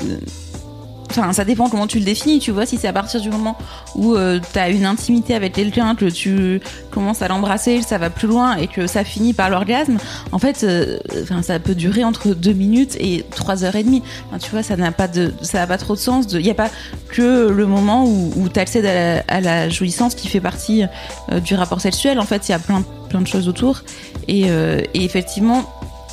Enfin, 1.17 1.33
ça 1.33 1.45
dépend 1.45 1.69
comment 1.69 1.87
tu 1.87 1.99
le 2.01 2.05
définis, 2.05 2.41
tu 2.41 2.51
vois. 2.51 2.67
Si 2.67 2.77
c'est 2.77 2.89
à 2.89 2.93
partir 2.93 3.21
du 3.21 3.31
moment 3.31 3.57
où 3.95 4.15
euh, 4.15 4.41
tu 4.53 4.59
as 4.59 4.69
une 4.69 4.85
intimité 4.85 5.35
avec 5.35 5.53
quelqu'un, 5.53 5.95
que 5.95 6.07
tu 6.07 6.61
commences 6.91 7.23
à 7.23 7.29
l'embrasser, 7.29 7.83
ça 7.83 7.99
va 7.99 8.11
plus 8.11 8.27
loin 8.27 8.57
et 8.57 8.67
que 8.67 8.89
ça 8.89 9.05
finit 9.05 9.33
par 9.33 9.49
l'orgasme, 9.49 9.99
en 10.33 10.39
fait, 10.41 10.65
euh, 10.65 10.99
ça 11.43 11.61
peut 11.61 11.77
durer 11.77 12.03
entre 12.03 12.35
deux 12.35 12.53
minutes 12.53 12.97
et 12.99 13.25
trois 13.31 13.65
heures 13.65 13.77
et 13.77 13.85
demie. 13.85 14.03
Tu 14.41 14.51
vois, 14.51 14.65
ça 14.65 14.77
n'a 14.77 14.91
pas 14.91 15.07
de, 15.07 15.33
ça 15.43 15.59
n'a 15.59 15.67
pas 15.69 15.79
trop 15.79 15.95
de 15.95 16.01
sens. 16.01 16.27
Il 16.33 16.41
n'y 16.41 16.51
a 16.51 16.55
pas 16.55 16.71
que 17.09 17.49
le 17.49 17.67
moment 17.67 18.05
où, 18.05 18.49
tu 18.53 18.59
accèdes 18.59 18.87
à 19.29 19.41
la, 19.41 19.69
jouissance 19.69 20.15
qui 20.15 20.29
fait 20.29 20.41
partie 20.41 20.85
euh, 21.31 21.39
du 21.39 21.55
rapport 21.55 21.81
sexuel. 21.81 22.19
En 22.19 22.25
fait, 22.25 22.49
il 22.49 22.53
y 22.53 22.55
a 22.55 22.59
plein, 22.59 22.83
plein 23.09 23.21
de 23.21 23.27
choses 23.27 23.49
autour. 23.49 23.83
Et, 24.27 24.47
et 24.49 25.05
effectivement, 25.05 25.65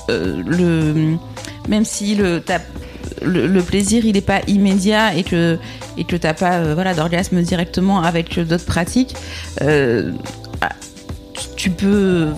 le, 0.09 1.15
même 1.67 1.85
si 1.85 2.15
le, 2.15 2.41
t'as- 2.41 2.59
le, 3.21 3.61
plaisir 3.61 4.05
il 4.05 4.17
est 4.17 4.21
pas 4.25 4.41
immédiat 4.47 5.15
et 5.15 5.23
que 5.23 5.57
et 5.97 6.03
que 6.03 6.15
pas 6.33 6.53
euh, 6.55 6.73
voilà 6.73 6.93
d'orgasme 6.93 7.41
directement 7.41 8.01
avec 8.01 8.39
d'autres 8.39 8.65
pratiques, 8.65 9.15
euh, 9.61 10.11
ah, 10.61 10.69
tu- 11.55 11.69
peux 11.69 12.29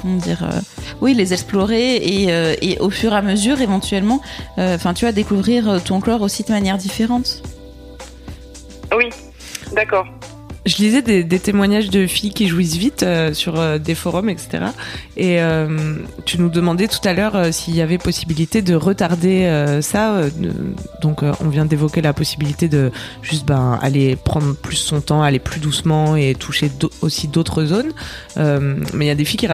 comment 0.00 0.16
dire 0.16 0.42
euh, 0.42 0.60
oui 1.00 1.14
les 1.14 1.32
explorer 1.32 1.96
et, 1.96 2.32
euh, 2.32 2.54
au 2.80 2.90
fur 2.90 3.12
et 3.12 3.16
à 3.16 3.22
mesure 3.22 3.60
éventuellement 3.60 4.20
euh, 4.58 4.74
enfin 4.76 4.94
tu 4.94 5.04
vas 5.04 5.12
découvrir 5.12 5.82
ton 5.84 6.00
corps 6.00 6.22
aussi 6.22 6.42
de 6.44 6.52
manière 6.52 6.78
différente. 6.78 7.42
Oui, 8.96 9.08
d'accord. 9.74 10.06
Je 10.66 10.76
lisais 10.78 11.02
des, 11.02 11.38
témoignages 11.38 11.90
de 11.90 12.06
filles 12.06 12.32
qui 12.32 12.48
jouissent 12.48 12.76
vite 12.76 13.02
euh, 13.02 13.34
sur 13.34 13.60
euh, 13.60 13.78
des 13.78 13.94
forums, 13.94 14.30
etc. 14.30 14.66
Et 15.16 15.42
euh, 15.42 15.96
tu 16.24 16.40
nous 16.40 16.48
demandais 16.48 16.88
tout 16.88 17.06
à 17.06 17.12
l'heure 17.12 17.52
s'il 17.52 17.76
y 17.76 17.82
avait 17.82 17.98
possibilité 17.98 18.62
de 18.62 18.74
retarder 18.74 19.24
ça. 19.82 20.22
donc, 21.02 21.22
on 21.22 21.48
vient 21.48 21.66
d'évoquer 21.66 22.00
la 22.00 22.12
possibilité 22.12 22.68
de 22.68 22.90
juste 23.22 23.46
ben, 23.46 23.78
aller 23.82 24.16
prendre 24.16 24.54
plus 24.54 24.76
son 24.76 25.00
temps, 25.00 25.22
aller 25.22 25.38
plus 25.38 25.60
doucement 25.60 26.16
et 26.16 26.34
toucher 26.34 26.70
aussi 27.02 27.28
d'autres 27.28 27.64
zones. 27.64 27.92
Mais 28.36 29.04
il 29.04 29.08
y 29.08 29.10
a 29.10 29.14
des 29.14 29.24
filles 29.24 29.38
qui 29.38 29.53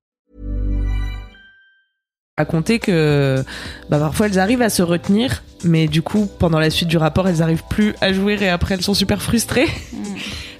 Raconté 2.37 2.79
que 2.79 3.43
bah, 3.89 3.99
parfois 3.99 4.27
elles 4.27 4.39
arrivent 4.39 4.61
à 4.61 4.69
se 4.69 4.81
retenir, 4.81 5.43
mais 5.63 5.87
du 5.87 6.01
coup 6.01 6.29
pendant 6.39 6.59
la 6.59 6.69
suite 6.69 6.87
du 6.87 6.97
rapport 6.97 7.27
elles 7.27 7.41
arrivent 7.41 7.63
plus 7.69 7.93
à 8.01 8.13
jouir 8.13 8.41
et 8.41 8.49
après 8.49 8.75
elles 8.75 8.81
sont 8.81 8.93
super 8.93 9.21
frustrées. 9.21 9.67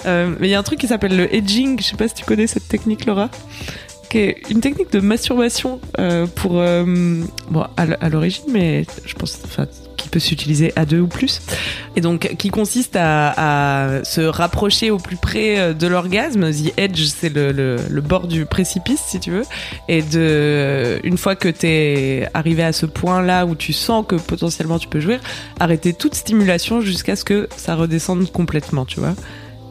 Euh, 0.08 0.36
mais 0.40 0.48
il 0.48 0.50
y 0.50 0.56
a 0.56 0.60
un 0.60 0.64
truc 0.64 0.80
qui 0.80 0.88
s'appelle 0.88 1.16
le 1.16 1.32
edging, 1.32 1.80
je 1.80 1.86
sais 1.86 1.96
pas 1.96 2.08
si 2.08 2.16
tu 2.16 2.26
connais 2.26 2.48
cette 2.48 2.68
technique 2.68 3.06
Laura, 3.06 3.30
qui 4.10 4.18
est 4.18 4.50
une 4.50 4.60
technique 4.60 4.92
de 4.92 5.00
masturbation 5.00 5.80
euh, 6.00 6.26
pour 6.26 6.54
euh, 6.60 7.22
bon 7.52 7.66
à 7.78 8.10
l'origine, 8.10 8.46
mais 8.52 8.84
je 9.06 9.14
pense 9.14 9.40
enfin 9.46 9.68
qui 10.02 10.10
peut 10.10 10.20
s'utiliser 10.20 10.74
à 10.76 10.86
deux 10.86 11.00
ou 11.00 11.08
plus, 11.08 11.42
et 11.96 12.02
donc 12.02 12.36
qui 12.38 12.50
consiste 12.50 12.96
à, 12.98 14.02
se 14.04 14.22
rapprocher 14.22 14.92
au 14.92 14.98
plus 14.98 15.18
près 15.18 15.60
euh, 15.60 15.74
de 15.74 15.88
l'orgasme. 15.88 16.52
The 16.52 16.74
edge, 16.78 17.06
c'est 17.06 17.30
le, 17.30 17.52
le, 17.52 18.02
bord 18.02 18.28
du 18.28 18.46
précipice 18.46 19.02
si 19.06 19.20
tu 19.20 19.32
veux, 19.32 19.44
et 19.88 20.02
de 20.02 21.00
une 21.04 21.18
fois 21.18 21.36
que 21.36 21.48
t'es 21.50 22.28
arrivé 22.34 22.64
à 22.64 22.74
ce 22.74 22.86
point 22.86 23.22
là 23.22 23.46
où 23.46 23.56
tu 23.56 23.74
sens 23.74 24.06
que 24.08 24.16
potentiellement 24.16 24.80
tu 24.80 24.88
peux 24.88 25.00
jouir, 25.00 25.20
arrêter 25.60 25.94
toute 25.94 26.16
stimulation 26.16 26.82
jusqu'à 26.82 27.16
ce 27.16 27.24
que 27.24 27.48
ça 27.56 27.76
redescende 27.76 28.32
complètement, 28.32 28.86
tu 28.86 29.00
vois. 29.00 29.16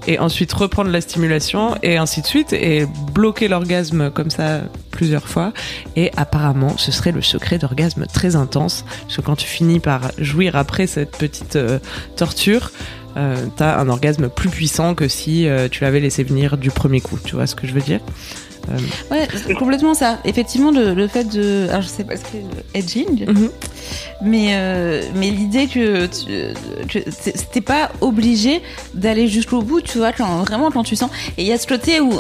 Et 0.07 0.19
ensuite 0.19 0.53
reprendre 0.53 0.91
la 0.91 1.01
stimulation 1.01 1.77
et 1.83 1.97
ainsi 1.97 2.23
de 2.23 2.27
suite 2.27 2.53
et 2.53 2.87
bloquer 3.13 3.49
l'orgasme 3.49 4.11
comme 4.11 4.31
ça 4.31 4.61
plusieurs 4.91 5.29
fois. 5.29 5.53
Et 5.97 6.11
apparemment 6.17 6.77
ce 6.77 6.93
serait 6.93 7.13
le 7.13 7.23
secret 7.23 7.59
d'orgasme 7.59 8.07
très 8.07 8.37
intense 8.37 8.85
parce 9.03 9.17
que 9.17 9.23
quand 9.23 9.37
tu 9.37 9.47
finis 9.47 9.81
par 9.81 10.11
jouir 10.19 10.57
après 10.57 10.87
cette 10.87 11.17
petite 11.17 11.57
euh, 11.57 11.79
torture 12.17 12.71
euh, 13.17 13.47
t'as 13.57 13.79
un 13.79 13.89
orgasme 13.89 14.29
plus 14.29 14.51
puissant 14.51 14.95
que 14.95 15.09
si 15.09 15.49
euh, 15.49 15.69
tu 15.69 15.83
l'avais 15.83 16.01
laissé 16.01 16.23
venir 16.23 16.57
du 16.57 16.71
premier 16.71 17.01
coup. 17.01 17.19
Tu 17.25 17.35
vois 17.35 17.47
ce 17.47 17.55
que 17.55 17.67
je 17.67 17.73
veux 17.73 17.81
dire? 17.81 18.01
Ouais, 19.11 19.27
c'est 19.47 19.55
complètement 19.55 19.95
ça. 19.95 20.19
Effectivement, 20.25 20.71
le, 20.71 20.95
le 20.95 21.09
fait 21.09 21.25
de. 21.25 21.67
Alors, 21.71 21.83
je 21.83 21.89
sais 21.89 22.05
pas 22.05 22.17
ce 22.17 22.23
que 22.23 22.37
le 22.37 22.63
edging, 22.75 23.27
Mhm. 23.27 23.51
mais, 24.23 24.49
euh, 24.53 25.03
mais 25.15 25.31
l'idée 25.31 25.67
que, 25.67 26.07
que 26.89 27.01
c'était 27.11 27.61
pas 27.61 27.91
obligé 28.01 28.63
d'aller 28.95 29.27
jusqu'au 29.29 29.63
bout, 29.63 29.81
tu 29.81 29.99
vois, 29.99 30.13
quand, 30.13 30.43
vraiment 30.45 30.71
quand 30.71 30.85
tu 30.85 30.95
sens. 30.97 31.11
Et 31.39 31.43
il 31.43 31.47
y 31.49 31.53
a 31.53 31.59
ce 31.59 31.67
côté 31.67 32.01
où. 32.01 32.13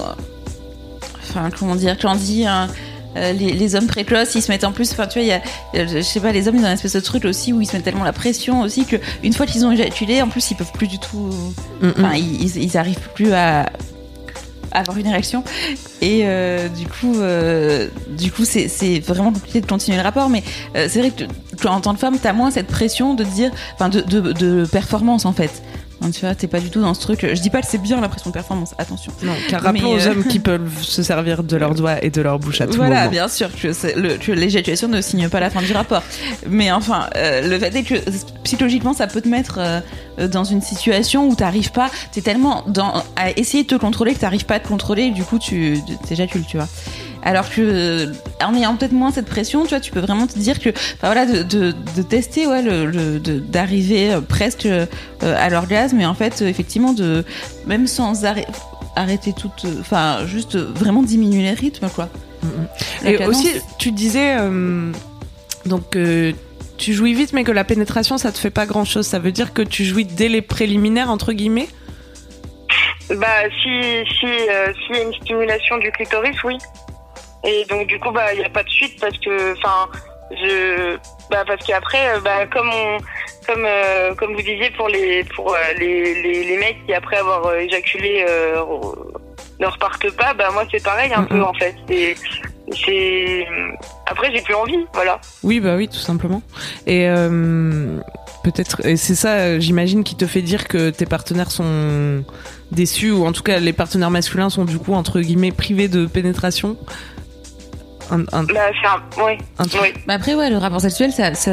Enfin, 1.28 1.50
comment 1.56 1.76
dire, 1.76 1.96
quand 2.00 2.12
on 2.12 2.16
dit. 2.16 2.44
hein, 2.46 2.68
euh, 3.16 3.32
les, 3.32 3.52
les 3.54 3.74
hommes 3.74 3.88
précoces, 3.88 4.36
ils 4.36 4.42
se 4.42 4.52
mettent 4.52 4.62
en 4.62 4.70
plus. 4.70 4.92
Enfin, 4.92 5.08
tu 5.08 5.18
vois, 5.18 5.22
il 5.22 5.28
y 5.28 5.32
a, 5.32 5.40
euh, 5.74 5.86
je 5.96 6.00
sais 6.00 6.20
pas, 6.20 6.30
les 6.30 6.46
hommes, 6.46 6.54
ils 6.56 6.62
ont 6.62 6.66
une 6.68 6.72
espèce 6.74 6.92
de 6.92 7.00
truc 7.00 7.24
aussi 7.24 7.52
où 7.52 7.60
ils 7.60 7.66
se 7.66 7.72
mettent 7.74 7.82
tellement 7.84 8.04
la 8.04 8.12
pression 8.12 8.60
aussi 8.62 8.84
que 8.84 8.94
une 9.24 9.32
fois 9.32 9.46
qu'ils 9.46 9.66
ont 9.66 9.72
éjaculé, 9.72 10.22
en 10.22 10.28
plus, 10.28 10.48
ils 10.52 10.56
peuvent 10.56 10.70
plus 10.72 10.86
du 10.86 10.98
tout. 11.00 11.28
Mm, 11.82 11.88
Enfin, 11.98 12.12
ils, 12.14 12.40
ils, 12.42 12.62
ils 12.62 12.76
arrivent 12.76 13.08
plus 13.16 13.32
à 13.32 13.68
avoir 14.72 14.96
une 14.98 15.06
érection. 15.06 15.44
Et 16.00 16.22
euh, 16.24 16.68
du 16.68 16.86
coup, 16.86 17.16
euh, 17.16 17.88
du 18.08 18.30
coup, 18.30 18.44
c'est 18.44 19.00
vraiment 19.00 19.32
compliqué 19.32 19.60
de 19.60 19.66
continuer 19.66 19.96
le 19.96 20.02
rapport. 20.02 20.28
Mais 20.28 20.42
euh, 20.76 20.86
c'est 20.88 21.00
vrai 21.00 21.10
que 21.10 21.24
en 21.68 21.80
tant 21.80 21.94
que 21.94 22.00
femme, 22.00 22.18
t'as 22.18 22.32
moins 22.32 22.50
cette 22.50 22.68
pression 22.68 23.14
de 23.14 23.24
dire, 23.24 23.50
enfin, 23.74 23.88
de, 23.88 24.00
de 24.00 24.64
performance 24.66 25.24
en 25.24 25.32
fait. 25.32 25.62
Hein, 26.02 26.10
tu 26.12 26.20
vois, 26.20 26.34
t'es 26.34 26.46
pas 26.46 26.60
du 26.60 26.70
tout 26.70 26.80
dans 26.80 26.94
ce 26.94 27.00
truc. 27.02 27.26
Je 27.30 27.40
dis 27.42 27.50
pas 27.50 27.60
que 27.60 27.66
c'est 27.68 27.76
bien 27.82 28.00
la 28.00 28.08
pression 28.08 28.30
de 28.30 28.34
performance. 28.34 28.74
Attention. 28.78 29.12
non 29.22 29.34
car 29.48 29.60
rappelons 29.62 29.92
aux 29.92 29.98
euh, 30.06 30.10
hommes 30.12 30.24
qui 30.24 30.38
peuvent 30.38 30.82
se 30.82 31.02
servir 31.02 31.42
de 31.42 31.56
leurs 31.58 31.74
doigts 31.74 32.02
et 32.02 32.08
de 32.10 32.22
leur 32.22 32.38
bouche 32.38 32.60
à 32.62 32.66
tout 32.66 32.74
Voilà, 32.76 33.00
moment 33.00 33.10
bien 33.10 33.28
sûr 33.28 33.50
que, 33.54 33.68
le- 34.00 34.16
que 34.16 34.32
l'éjaculation 34.32 34.88
ne 34.88 35.00
signe 35.02 35.28
pas 35.28 35.40
la 35.40 35.50
fin 35.50 35.60
du 35.60 35.72
rapport. 35.72 36.02
Mais 36.48 36.72
enfin, 36.72 37.08
euh, 37.16 37.46
le 37.48 37.58
fait 37.58 37.74
est 37.76 37.82
que 37.82 37.94
psychologiquement, 38.44 38.94
ça 38.94 39.06
peut 39.08 39.20
te 39.20 39.28
mettre 39.28 39.58
euh, 39.58 40.26
dans 40.28 40.44
une 40.44 40.62
situation 40.62 41.28
où 41.28 41.34
t'arrives 41.34 41.72
pas, 41.72 41.90
t'es 42.12 42.22
tellement 42.22 42.64
dans, 42.66 43.02
à 43.16 43.30
essayer 43.36 43.64
de 43.64 43.68
te 43.68 43.74
contrôler 43.74 44.14
que 44.14 44.20
t'arrives 44.20 44.46
pas 44.46 44.54
à 44.54 44.60
te 44.60 44.68
contrôler 44.68 45.02
et 45.04 45.10
du 45.10 45.22
coup, 45.24 45.38
tu 45.38 45.78
t'éjacules, 46.08 46.44
tu 46.46 46.56
vois. 46.56 46.68
Alors 47.22 47.50
que, 47.50 47.60
euh, 47.60 48.06
en 48.42 48.54
ayant 48.54 48.76
peut-être 48.76 48.92
moins 48.92 49.10
cette 49.10 49.26
pression, 49.26 49.62
tu 49.64 49.70
vois, 49.70 49.80
tu 49.80 49.90
peux 49.92 50.00
vraiment 50.00 50.26
te 50.26 50.38
dire 50.38 50.58
que, 50.58 50.70
enfin 50.70 51.12
voilà, 51.12 51.26
de, 51.26 51.42
de, 51.42 51.74
de 51.96 52.02
tester, 52.02 52.46
ouais, 52.46 52.62
le, 52.62 52.86
le- 52.86 53.20
de- 53.20 53.38
d'arriver 53.38 54.12
euh, 54.14 54.20
presque 54.20 54.64
euh, 54.66 54.86
à 55.22 55.50
l'orgasme, 55.50 56.00
et 56.00 56.06
en 56.06 56.14
fait, 56.14 56.40
effectivement, 56.42 56.92
de, 56.94 57.24
même 57.66 57.86
sans 57.86 58.24
arrêt- 58.24 58.46
arrêter 58.96 59.34
toute, 59.34 59.66
enfin, 59.80 60.26
juste 60.26 60.56
vraiment 60.56 61.02
diminuer 61.02 61.42
les 61.42 61.52
rythmes, 61.52 61.88
quoi. 61.90 62.08
Et 63.04 63.16
cadence. 63.16 63.36
aussi, 63.36 63.48
tu 63.78 63.92
disais 63.92 64.36
euh, 64.38 64.90
donc 65.66 65.96
euh, 65.96 66.32
tu 66.78 66.94
jouis 66.94 67.12
vite, 67.12 67.34
mais 67.34 67.44
que 67.44 67.52
la 67.52 67.64
pénétration, 67.64 68.16
ça 68.16 68.32
te 68.32 68.38
fait 68.38 68.48
pas 68.48 68.64
grand 68.64 68.86
chose. 68.86 69.06
Ça 69.06 69.18
veut 69.18 69.32
dire 69.32 69.52
que 69.52 69.60
tu 69.60 69.84
jouis 69.84 70.06
dès 70.06 70.28
les 70.28 70.40
préliminaires 70.40 71.10
entre 71.10 71.34
guillemets? 71.34 71.68
Bah, 73.10 73.26
si, 73.62 73.68
si, 74.18 74.24
euh, 74.26 74.72
s'il 74.86 74.96
y 74.96 74.98
a 75.00 75.02
une 75.02 75.12
stimulation 75.12 75.76
du 75.78 75.90
clitoris, 75.92 76.42
oui. 76.44 76.56
Et 77.44 77.64
donc, 77.68 77.86
du 77.86 77.98
coup, 77.98 78.10
bah, 78.10 78.32
il 78.34 78.38
n'y 78.40 78.44
a 78.44 78.50
pas 78.50 78.62
de 78.62 78.68
suite 78.68 79.00
parce 79.00 79.16
que, 79.18 79.52
enfin, 79.56 79.88
je, 80.30 80.96
bah, 81.30 81.44
parce 81.46 81.64
qu'après, 81.66 82.16
euh, 82.16 82.20
bah, 82.20 82.46
comme 82.46 82.68
on, 82.68 82.98
comme, 83.46 83.64
euh, 83.66 84.14
comme 84.14 84.32
vous 84.34 84.42
disiez 84.42 84.70
pour 84.76 84.88
les, 84.88 85.24
pour 85.24 85.52
euh, 85.54 85.58
les, 85.78 86.22
les, 86.22 86.44
les 86.44 86.56
mecs 86.58 86.84
qui 86.86 86.92
après 86.94 87.16
avoir 87.16 87.46
euh, 87.46 87.56
éjaculé 87.58 88.24
euh, 88.28 88.56
ne 89.58 89.66
repartent 89.66 90.10
pas, 90.16 90.34
bah, 90.34 90.50
moi, 90.52 90.64
c'est 90.70 90.82
pareil 90.82 91.12
un 91.14 91.22
Mhm. 91.22 91.28
peu, 91.28 91.42
en 91.42 91.54
fait. 91.54 91.74
C'est, 91.88 92.14
c'est, 92.84 93.46
après, 94.06 94.30
j'ai 94.34 94.42
plus 94.42 94.54
envie, 94.54 94.78
voilà. 94.92 95.18
Oui, 95.42 95.58
bah 95.60 95.74
oui, 95.76 95.88
tout 95.88 95.96
simplement. 95.98 96.42
Et 96.86 97.08
euh, 97.08 97.96
peut-être, 98.44 98.86
et 98.86 98.96
c'est 98.96 99.14
ça, 99.16 99.58
j'imagine, 99.58 100.04
qui 100.04 100.14
te 100.16 100.26
fait 100.26 100.42
dire 100.42 100.68
que 100.68 100.90
tes 100.90 101.06
partenaires 101.06 101.50
sont 101.50 102.22
déçus, 102.70 103.10
ou 103.10 103.26
en 103.26 103.32
tout 103.32 103.42
cas 103.42 103.58
les 103.58 103.72
partenaires 103.72 104.10
masculins 104.10 104.48
sont 104.50 104.64
du 104.64 104.78
coup 104.78 104.94
entre 104.94 105.18
guillemets 105.20 105.50
privés 105.50 105.88
de 105.88 106.06
pénétration. 106.06 106.76
Un, 108.10 108.20
un- 108.32 108.44
Bah, 108.44 108.54
c'est 108.80 109.20
un, 109.20 109.24
ouais, 109.24 109.38
un 109.58 109.64
truc- 109.64 109.80
oui. 109.82 109.88
Bah 110.06 110.14
après, 110.14 110.34
ouais, 110.34 110.50
le 110.50 110.58
rapport 110.58 110.80
sexuel, 110.80 111.12
ça, 111.12 111.34
ça, 111.34 111.50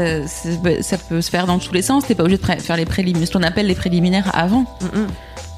peut 1.10 1.22
se 1.22 1.30
faire 1.30 1.46
dans 1.46 1.60
tous 1.60 1.74
les 1.74 1.82
sens. 1.82 2.06
T'es 2.08 2.16
pas 2.16 2.24
obligé 2.24 2.38
de 2.38 2.42
pré- 2.44 2.60
faire 2.60 2.78
les 2.78 2.86
préliminaires, 2.86 3.28
ce 3.28 3.34
qu'on 3.34 3.44
appelle 3.44 3.68
les 3.68 3.76
préliminaires 3.76 4.32
avant. 4.34 4.62
Mm. 4.82 5.06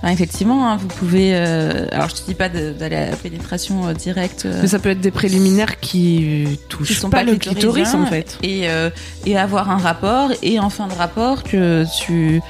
Enfin, 0.02 0.14
effectivement, 0.14 0.70
hein, 0.72 0.78
vous 0.78 0.88
pouvez. 0.88 1.32
euh, 1.34 1.86
alors, 1.92 2.08
je 2.10 2.16
te 2.16 2.22
dis 2.26 2.34
pas 2.36 2.48
de- 2.50 2.72
d'aller 2.72 2.96
à 2.96 3.10
la 3.12 3.16
pénétration 3.18 3.88
euh, 3.88 3.94
directe. 3.94 4.44
euh, 4.46 4.60
Mais 4.62 4.68
ça 4.70 4.80
peut 4.80 4.90
être 4.90 5.02
des 5.02 5.12
préliminaires 5.12 5.80
qui 5.82 6.48
qui 6.52 6.60
touchent 6.70 7.00
sont 7.00 7.10
pas, 7.10 7.18
pas 7.18 7.24
le 7.24 7.36
clitoris 7.36 7.94
en 7.94 8.06
fait. 8.06 8.38
Et, 8.44 8.70
euh, 8.70 8.90
et 9.26 9.38
avoir 9.38 9.70
un 9.70 9.78
rapport, 9.78 10.32
et 10.42 10.60
en 10.60 10.70
fin 10.70 10.88
de 10.88 10.94
rapport, 10.94 11.44
que 11.44 11.84
tu. 12.02 12.42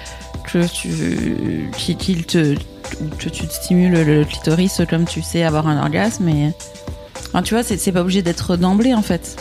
que 0.52 0.66
tu. 0.68 1.72
qu'il 1.78 2.26
te. 2.26 2.56
que 3.20 3.30
tu 3.30 3.48
te 3.48 3.54
stimules 3.54 4.04
le 4.04 4.26
clitoris 4.26 4.82
comme 4.90 5.06
tu 5.06 5.22
sais 5.24 5.44
avoir 5.44 5.68
un 5.68 5.80
orgasme. 5.82 6.28
Et. 6.30 6.52
Enfin, 7.30 7.44
tu 7.44 7.54
vois, 7.54 7.64
c'est 7.64 7.78
c'est 7.78 7.92
pas 7.92 8.02
obligé 8.02 8.22
d'être 8.22 8.58
d'emblée 8.58 8.94
en 8.94 9.02
fait. 9.02 9.36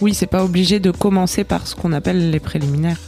Oui, 0.00 0.14
c'est 0.14 0.26
pas 0.26 0.44
obligé 0.44 0.78
de 0.78 0.90
commencer 0.92 1.42
par 1.44 1.66
ce 1.66 1.74
qu'on 1.74 1.92
appelle 1.92 2.30
les 2.30 2.38
préliminaires. 2.40 2.98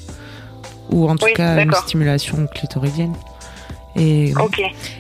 Ou 0.91 1.09
en 1.09 1.15
tout 1.17 1.27
Oui, 1.27 1.33
cas 1.35 1.63
une 1.63 1.73
stimulation 1.73 2.49
clitoridienne. 2.53 3.15
Et. 3.97 4.33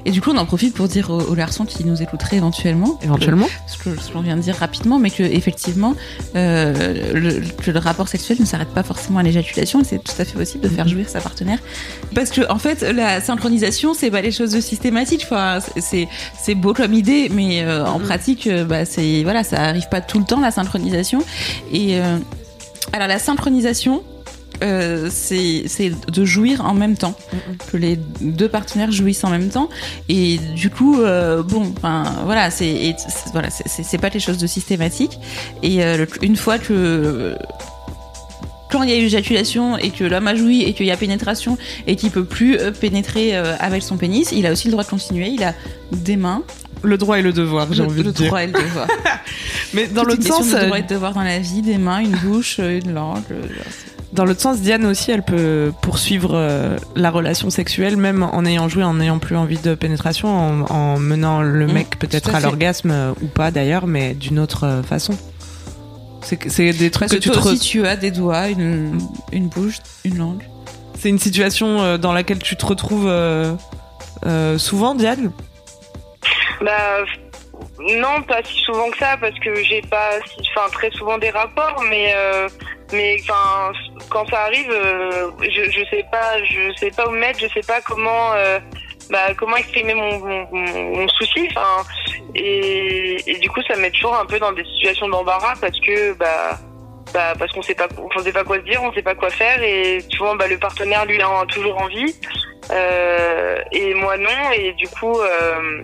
Et 0.05 0.11
du 0.11 0.21
coup, 0.21 0.31
on 0.33 0.37
en 0.37 0.47
profite 0.47 0.75
pour 0.75 0.89
dire 0.89 1.11
aux, 1.11 1.21
aux 1.21 1.35
garçons 1.35 1.65
qui 1.65 1.85
nous 1.85 2.03
écouteraient 2.03 2.37
éventuellement, 2.39 2.99
éventuellement. 3.03 3.47
ce 3.67 3.79
que, 3.79 4.01
ce 4.01 4.11
qu'on 4.11 4.21
vient 4.21 4.37
de 4.37 4.43
dire 4.43 4.57
rapidement, 4.57 4.99
mais 4.99 5.11
que 5.11 5.23
effectivement, 5.23 5.95
euh, 6.37 7.13
le, 7.15 7.41
que 7.63 7.71
le 7.71 7.79
rapport 7.79 8.09
sexuel 8.09 8.39
ne 8.41 8.45
s'arrête 8.45 8.71
pas 8.71 8.83
forcément 8.83 9.19
à 9.21 9.23
l'éjaculation, 9.23 9.81
et 9.81 9.85
c'est 9.85 10.03
tout 10.03 10.13
à 10.19 10.25
fait 10.25 10.37
possible 10.37 10.65
de 10.65 10.69
faire 10.69 10.89
jouir 10.89 11.09
sa 11.09 11.21
partenaire. 11.21 11.59
Parce 12.15 12.31
que 12.31 12.43
en 12.51 12.59
fait, 12.59 12.83
la 12.83 13.21
synchronisation, 13.21 13.95
c'est 13.95 14.11
pas 14.11 14.23
les 14.23 14.33
choses 14.33 14.51
de 14.51 14.61
systématique. 14.61 15.23
Enfin, 15.25 15.59
c'est- 15.79 16.09
c'est 16.41 16.55
beau 16.55 16.73
comme 16.75 16.95
idée, 16.95 17.29
mais 17.33 17.63
euh, 17.63 17.87
en 17.87 18.01
pratique, 18.01 18.47
euh, 18.47 18.65
bah, 18.65 18.85
c'est 18.85 19.23
voilà, 19.23 19.45
ça 19.45 19.63
arrive 19.63 19.89
pas 19.89 20.01
tout 20.01 20.19
le 20.19 20.25
temps 20.25 20.41
la 20.41 20.51
synchronisation. 20.51 21.23
Et 21.73 22.01
euh, 22.01 22.19
alors 22.93 23.07
la 23.09 23.19
synchronisation. 23.19 24.03
Euh, 24.63 25.09
c'est 25.11 25.65
de 26.09 26.25
jouir 26.25 26.65
en 26.65 26.75
même 26.75 26.97
temps 26.97 27.15
que 27.71 27.77
les 27.77 27.99
deux 28.21 28.49
partenaires 28.49 28.91
jouissent 28.93 29.25
en 29.25 29.31
même 29.31 29.49
temps 29.49 29.69
et 30.09 30.39
du 30.57 30.71
coup 30.71 31.01
euh, 31.01 31.43
bon 31.43 31.73
enfin 31.77 32.05
voilà 32.25 32.51
c'est 32.51 32.95
voilà 33.33 33.49
c'est- 33.51 33.99
pas 33.99 34.09
les 34.11 34.21
choses 34.21 34.39
de 34.39 34.47
systématique 34.47 35.19
et 35.63 35.85
euh, 35.85 35.97
le- 35.99 36.09
une 36.25 36.37
fois 36.37 36.59
que 36.59 37.37
quand 38.71 38.83
il 38.85 38.91
y 38.91 38.93
a 38.93 38.97
eu 38.97 39.03
éjaculation 39.05 39.77
et 39.79 39.91
que 39.91 40.05
l'homme 40.05 40.29
a 40.29 40.35
joui 40.37 40.63
et 40.63 40.75
qu'il 40.75 40.87
y 40.87 40.93
a 40.93 40.97
pénétration 40.97 41.59
et 41.89 41.97
qu'il 41.97 42.11
peut 42.11 42.25
plus 42.25 42.57
euh, 42.57 42.71
pénétrer 42.71 43.35
avec 43.35 43.83
son 43.83 43.97
pénis, 43.97 44.31
il 44.31 44.47
a 44.47 44.53
aussi 44.53 44.69
le 44.69 44.73
droit 44.73 44.85
de 44.85 44.89
continuer. 44.91 45.27
Il 45.29 45.43
a 45.43 45.55
des 45.91 46.15
mains, 46.17 46.45
Le 46.83 46.97
droit 46.97 47.19
et 47.19 47.23
le 47.23 47.33
devoir, 47.33 47.67
j'ai 47.73 47.83
le, 47.83 47.89
envie 47.89 48.03
le 48.05 48.05
de 48.05 48.11
dire. 48.13 48.27
droit 48.29 48.45
et 48.45 48.47
le 48.47 48.53
devoir. 48.53 48.87
Mais 49.75 49.89
dans 49.89 50.05
l'autre 50.05 50.23
sens, 50.23 50.55
euh, 50.55 50.67
droit 50.67 50.79
et 50.79 50.83
de 50.83 50.87
devoir 50.89 51.15
dans 51.15 51.23
la 51.25 51.41
vie, 51.41 51.63
des 51.63 51.79
mains, 51.79 51.99
une 51.99 52.15
bouche, 52.19 52.59
une 52.59 52.95
langue. 52.95 53.23
euh, 53.33 53.43
dans 54.13 54.25
l'autre 54.25 54.41
sens, 54.41 54.61
Diane 54.61 54.85
aussi, 54.87 55.11
elle 55.13 55.23
peut 55.23 55.73
poursuivre 55.83 56.31
euh, 56.35 56.77
la 56.97 57.11
relation 57.11 57.49
sexuelle 57.51 57.97
même 57.97 58.23
en 58.23 58.45
ayant 58.45 58.69
joué, 58.69 58.83
en 58.83 58.95
n'ayant 58.95 59.19
plus 59.19 59.37
envie 59.37 59.59
de 59.59 59.75
pénétration, 59.75 60.29
en, 60.29 60.63
en 60.71 60.99
menant 60.99 61.43
le 61.43 61.67
Mm, 61.67 61.73
mec 61.73 61.99
peut-être 61.99 62.35
à 62.35 62.41
l'orgasme 62.41 62.91
euh, 62.91 63.13
ou 63.23 63.27
pas 63.27 63.51
d'ailleurs, 63.51 63.87
mais 63.87 64.15
d'une 64.15 64.39
autre 64.39 64.65
euh, 64.67 64.83
façon. 64.83 65.17
C'est 66.23 66.73
des 66.73 66.91
trucs 66.91 67.09
Parce 67.09 67.13
que 67.13 67.17
que 67.17 67.23
tu 67.23 67.29
te 67.31 67.35
toi 67.35 67.43
re- 67.43 67.55
aussi, 67.55 67.59
tu 67.61 67.87
as 67.87 67.97
des 67.97 68.11
doigts, 68.11 68.49
une, 68.49 68.99
une 69.33 69.49
bouche, 69.49 69.77
une 70.05 70.19
langue. 70.19 70.43
C'est 70.99 71.09
une 71.09 71.19
situation 71.19 71.81
euh, 71.81 71.97
dans 71.97 72.13
laquelle 72.13 72.41
tu 72.41 72.57
te 72.57 72.67
retrouves 72.67 73.07
euh, 73.09 73.55
euh, 74.27 74.59
souvent, 74.59 74.95
Diane? 74.95 75.33
Bah 76.61 77.05
non, 77.79 78.23
pas 78.29 78.41
si 78.45 78.59
souvent 78.65 78.91
que 78.91 78.99
ça 78.99 79.17
parce 79.19 79.39
que 79.39 79.55
j'ai 79.65 79.81
pas, 79.91 80.11
si- 80.27 80.47
enfin 80.55 80.69
très 80.73 80.91
souvent 80.91 81.17
des 81.17 81.31
rapports, 81.31 81.83
mais 81.89 82.13
euh, 82.15 82.49
mais 82.93 83.17
enfin 83.23 83.73
quand 84.11 84.29
ça 84.29 84.41
arrive, 84.43 84.71
euh, 84.71 85.31
je 85.43 85.71
je 85.71 85.85
sais 85.91 86.05
pas, 86.11 86.43
je 86.45 86.73
sais 86.77 86.91
pas 86.91 87.07
où 87.09 87.11
me 87.13 87.19
mettre, 87.21 87.39
je 87.41 87.49
sais 87.49 87.67
pas 87.67 87.81
comment 87.81 88.33
euh, 88.35 88.59
bah 89.11 89.35
comment 89.37 89.57
exprimer 89.57 89.95
mon 89.95 90.19
mon, 90.21 90.47
mon- 90.53 91.09
souci, 91.09 91.49
enfin 91.51 91.83
et, 92.35 93.17
et 93.27 93.39
du 93.39 93.51
coup 93.51 93.61
ça 93.67 93.77
me 93.77 93.83
met 93.83 93.91
toujours 93.91 94.17
un 94.17 94.25
peu 94.27 94.39
dans 94.39 94.53
des 94.53 94.65
situations 94.65 95.09
d'embarras 95.09 95.55
parce 95.61 95.79
que 95.81 96.13
bah 96.15 96.59
bah, 97.13 97.33
parce 97.39 97.51
qu'on 97.53 97.63
sait 97.63 97.75
pas 97.75 97.89
on 97.99 98.23
sait 98.23 98.33
pas 98.33 98.45
quoi 98.45 98.57
se 98.59 98.63
dire, 98.63 98.81
on 98.83 98.93
sait 98.93 99.03
pas 99.03 99.15
quoi 99.17 99.31
faire 99.31 99.61
et 99.63 99.99
souvent 100.11 100.37
bah 100.37 100.47
le 100.47 100.59
partenaire 100.59 101.05
lui 101.07 101.21
a 101.21 101.45
toujours 101.49 101.81
envie 101.81 102.15
euh, 102.71 103.59
et 103.73 103.95
moi 103.95 104.17
non 104.17 104.51
et 104.57 104.73
du 104.75 104.87
coup 104.89 105.19
euh, 105.19 105.83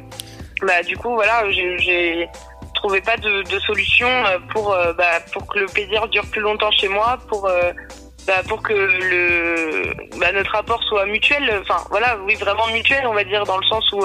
bah 0.63 0.83
du 0.85 0.97
coup 0.97 1.15
voilà 1.15 1.51
j'ai- 1.51 2.29
trouvé 2.87 3.01
pas 3.01 3.17
de, 3.17 3.43
de 3.43 3.59
solution 3.59 4.07
euh, 4.07 4.39
pour 4.53 4.73
euh, 4.73 4.93
bah, 4.93 5.19
pour 5.33 5.45
que 5.49 5.59
le 5.59 5.67
plaisir 5.67 6.07
dure 6.07 6.25
plus 6.31 6.41
longtemps 6.41 6.71
chez 6.71 6.87
moi 6.87 7.19
pour 7.29 7.47
euh, 7.47 7.73
bah, 8.29 8.43
pour 8.49 8.63
que 8.63 8.73
le 8.73 9.93
bah, 10.21 10.31
notre 10.33 10.53
rapport 10.53 10.81
soit 10.85 11.05
mutuel. 11.07 11.63
Enfin 11.63 11.83
voilà, 11.91 12.17
oui 12.25 12.37
vraiment 12.37 12.69
mutuel, 12.69 13.05
on 13.09 13.13
va 13.13 13.25
dire 13.25 13.43
dans 13.45 13.59
le 13.59 13.65
sens 13.65 13.85
où 13.91 14.05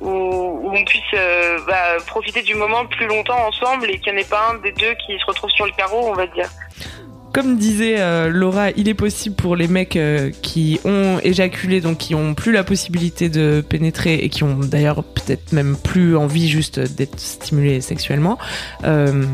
où, 0.00 0.08
où 0.08 0.70
on 0.72 0.84
puisse 0.84 1.20
bah, 1.66 1.96
profiter 2.06 2.42
du 2.42 2.54
moment 2.54 2.86
plus 2.86 3.06
longtemps 3.06 3.44
ensemble 3.48 3.90
et 3.90 3.98
qu'il 3.98 4.12
n'y 4.12 4.20
en 4.20 4.22
ait 4.22 4.28
pas 4.28 4.50
un 4.50 4.54
des 4.58 4.72
deux 4.72 4.94
qui 5.04 5.18
se 5.18 5.26
retrouve 5.26 5.50
sur 5.50 5.66
le 5.66 5.72
carreau, 5.72 6.08
on 6.08 6.14
va 6.14 6.28
dire 6.28 6.48
comme 7.36 7.58
disait 7.58 7.96
euh, 7.98 8.30
Laura, 8.30 8.70
il 8.78 8.88
est 8.88 8.94
possible 8.94 9.36
pour 9.36 9.56
les 9.56 9.68
mecs 9.68 9.96
euh, 9.96 10.30
qui 10.40 10.80
ont 10.86 11.18
éjaculé, 11.22 11.82
donc 11.82 11.98
qui 11.98 12.14
ont 12.14 12.32
plus 12.32 12.50
la 12.50 12.64
possibilité 12.64 13.28
de 13.28 13.60
pénétrer 13.60 14.14
et 14.14 14.30
qui 14.30 14.42
ont 14.42 14.58
d'ailleurs 14.58 15.04
peut-être 15.04 15.52
même 15.52 15.76
plus 15.76 16.16
envie 16.16 16.48
juste 16.48 16.80
d'être 16.80 17.20
stimulés 17.20 17.82
sexuellement. 17.82 18.38
Euh, 18.84 19.26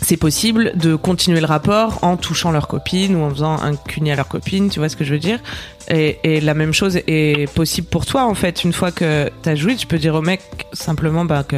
c'est 0.00 0.16
possible 0.16 0.70
de 0.76 0.94
continuer 0.94 1.40
le 1.40 1.46
rapport 1.46 1.98
en 2.02 2.16
touchant 2.16 2.52
leur 2.52 2.68
copine 2.68 3.16
ou 3.16 3.24
en 3.24 3.30
faisant 3.30 3.60
un 3.60 3.74
cuni 3.74 4.12
à 4.12 4.14
leur 4.14 4.28
copine, 4.28 4.70
tu 4.70 4.78
vois 4.78 4.88
ce 4.88 4.94
que 4.94 5.02
je 5.02 5.12
veux 5.12 5.18
dire? 5.18 5.40
Et, 5.88 6.40
la 6.40 6.54
même 6.54 6.72
chose 6.72 7.00
est 7.08 7.52
possible 7.52 7.88
pour 7.88 8.06
toi 8.06 8.24
en 8.24 8.34
fait. 8.34 8.62
Une 8.62 8.72
fois 8.72 8.92
que 8.92 9.28
t'as 9.42 9.56
joué, 9.56 9.74
tu 9.74 9.88
peux 9.88 9.98
dire 9.98 10.14
au 10.14 10.22
mec 10.22 10.42
simplement 10.72 11.24
bah, 11.24 11.42
que 11.42 11.56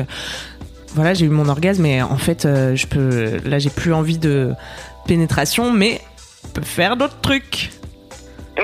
voilà 0.95 1.13
j'ai 1.13 1.27
eu 1.27 1.29
mon 1.29 1.51
orgasme, 1.51 1.83
mais 1.83 2.01
en 2.01 2.17
fait 2.17 2.45
je 2.45 2.87
peux 2.87 3.39
là 3.45 3.59
j'ai 3.59 3.69
plus 3.69 3.93
envie 3.93 4.17
de 4.17 4.55
pénétration, 5.07 5.73
mais 5.73 6.01
peut 6.55 6.63
faire 6.63 6.97
d'autres 6.97 7.21
trucs. 7.21 7.71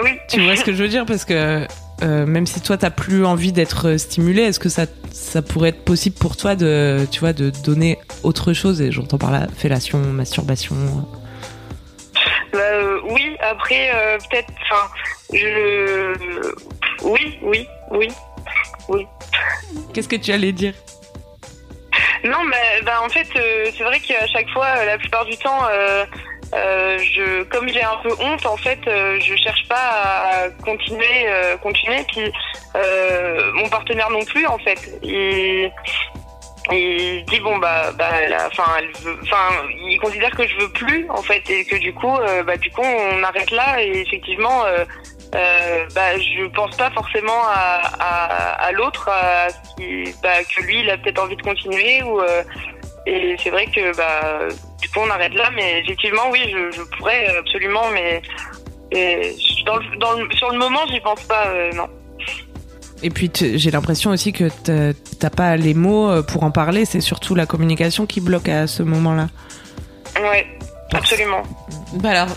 Oui. 0.03 0.11
Tu 0.29 0.41
vois 0.41 0.57
ce 0.57 0.65
que 0.65 0.73
je 0.73 0.83
veux 0.83 0.89
dire? 0.89 1.05
Parce 1.07 1.25
que 1.25 1.67
euh, 2.03 2.27
même 2.27 2.47
si 2.47 2.61
toi 2.61 2.79
t'as 2.79 2.91
plus 2.91 3.25
envie 3.25 3.53
d'être 3.53 3.97
stimulé, 3.97 4.43
est-ce 4.43 4.61
que 4.61 4.69
ça, 4.69 4.87
ça 5.13 5.43
pourrait 5.43 5.71
être 5.71 5.85
possible 5.85 6.17
pour 6.17 6.37
toi 6.37 6.55
de, 6.55 7.07
tu 7.11 7.21
vois, 7.21 7.33
de 7.33 7.51
donner 7.51 7.99
autre 8.23 8.53
chose? 8.53 8.81
Et 8.81 8.93
j'entends 8.93 9.19
par 9.19 9.31
là 9.31 9.49
fellation, 9.57 9.99
masturbation. 9.99 10.77
Bah, 12.53 12.59
euh, 12.59 13.01
oui, 13.11 13.37
après 13.41 13.91
euh, 13.95 14.19
peut-être, 14.31 14.53
enfin, 14.71 14.89
je, 15.33 16.15
oui, 17.03 17.39
oui, 17.43 17.67
oui, 17.91 18.09
oui. 18.89 19.07
Qu'est-ce 19.93 20.09
que 20.09 20.17
tu 20.17 20.33
allais 20.33 20.53
dire? 20.53 20.75
Non, 22.25 22.45
mais 22.45 22.83
bah, 22.85 23.01
en 23.05 23.09
fait, 23.09 23.27
c'est 23.33 23.83
vrai 23.83 23.99
qu'à 24.01 24.27
chaque 24.27 24.49
fois, 24.51 24.85
la 24.85 24.99
plupart 24.99 25.25
du 25.25 25.37
temps. 25.37 25.61
Euh, 26.55 26.99
je, 26.99 27.45
comme 27.45 27.69
j'ai 27.69 27.83
un 27.83 27.97
peu 28.03 28.11
honte, 28.21 28.45
en 28.47 28.57
fait, 28.57 28.81
euh, 28.87 29.19
je 29.21 29.37
cherche 29.37 29.67
pas 29.69 29.77
à 29.77 30.51
continuer, 30.65 31.27
euh, 31.27 31.57
continuer. 31.59 32.05
Puis 32.09 32.33
mon 33.55 33.69
partenaire 33.69 34.11
non 34.11 34.25
plus, 34.25 34.47
en 34.47 34.59
fait. 34.59 34.79
Il, 35.03 35.71
il 36.73 37.25
dit 37.25 37.41
bon 37.41 37.57
bah 37.57 37.91
bah 37.99 38.13
enfin 38.47 38.65
enfin 39.23 39.65
il 39.89 39.99
considère 39.99 40.31
que 40.31 40.47
je 40.47 40.57
veux 40.59 40.69
plus 40.69 41.07
en 41.09 41.23
fait 41.23 41.43
et 41.49 41.65
que 41.65 41.75
du 41.77 41.93
coup 41.95 42.17
bah 42.47 42.57
du 42.59 42.71
coup 42.71 42.83
on 42.83 43.23
arrête 43.25 43.51
là 43.51 43.83
et 43.83 44.03
effectivement 44.03 44.65
euh, 45.35 45.87
bah, 45.95 46.19
je 46.19 46.47
pense 46.49 46.77
pas 46.77 46.91
forcément 46.91 47.43
à, 47.45 47.81
à, 48.01 48.67
à 48.67 48.73
l'autre, 48.73 49.09
bah, 50.23 50.45
que 50.45 50.63
lui 50.63 50.81
il 50.81 50.91
a 50.91 50.99
peut-être 50.99 51.23
envie 51.23 51.37
de 51.37 51.43
continuer 51.43 52.03
ou 52.03 52.21
et 53.07 53.37
c'est 53.43 53.51
vrai 53.51 53.67
que 53.67 53.97
bah 53.97 54.49
du 54.81 54.89
coup, 54.89 55.01
on 55.01 55.11
arrête 55.11 55.35
là, 55.35 55.51
mais 55.55 55.81
effectivement, 55.81 56.31
oui, 56.31 56.41
je, 56.51 56.77
je 56.77 56.83
pourrais 56.97 57.37
absolument, 57.37 57.91
mais 57.93 58.23
dans 59.67 59.77
le, 59.77 59.99
dans 59.99 60.13
le, 60.15 60.29
sur 60.37 60.51
le 60.51 60.59
moment, 60.59 60.81
j'y 60.91 61.01
pense 61.01 61.23
pas, 61.23 61.47
euh, 61.49 61.73
non. 61.73 61.89
Et 63.03 63.11
puis 63.11 63.31
j'ai 63.35 63.71
l'impression 63.71 64.11
aussi 64.11 64.33
que 64.33 64.49
t'as 65.19 65.31
pas 65.31 65.57
les 65.57 65.75
mots 65.75 66.11
euh, 66.11 66.23
pour 66.23 66.43
en 66.43 66.51
parler, 66.51 66.85
c'est 66.85 67.01
surtout 67.01 67.35
la 67.35 67.47
communication 67.47 68.07
qui 68.07 68.21
bloque 68.21 68.49
à 68.49 68.67
ce 68.67 68.83
moment-là. 68.83 69.29
Ouais, 70.21 70.47
absolument. 70.93 71.43
Bah 71.95 72.11
alors, 72.11 72.37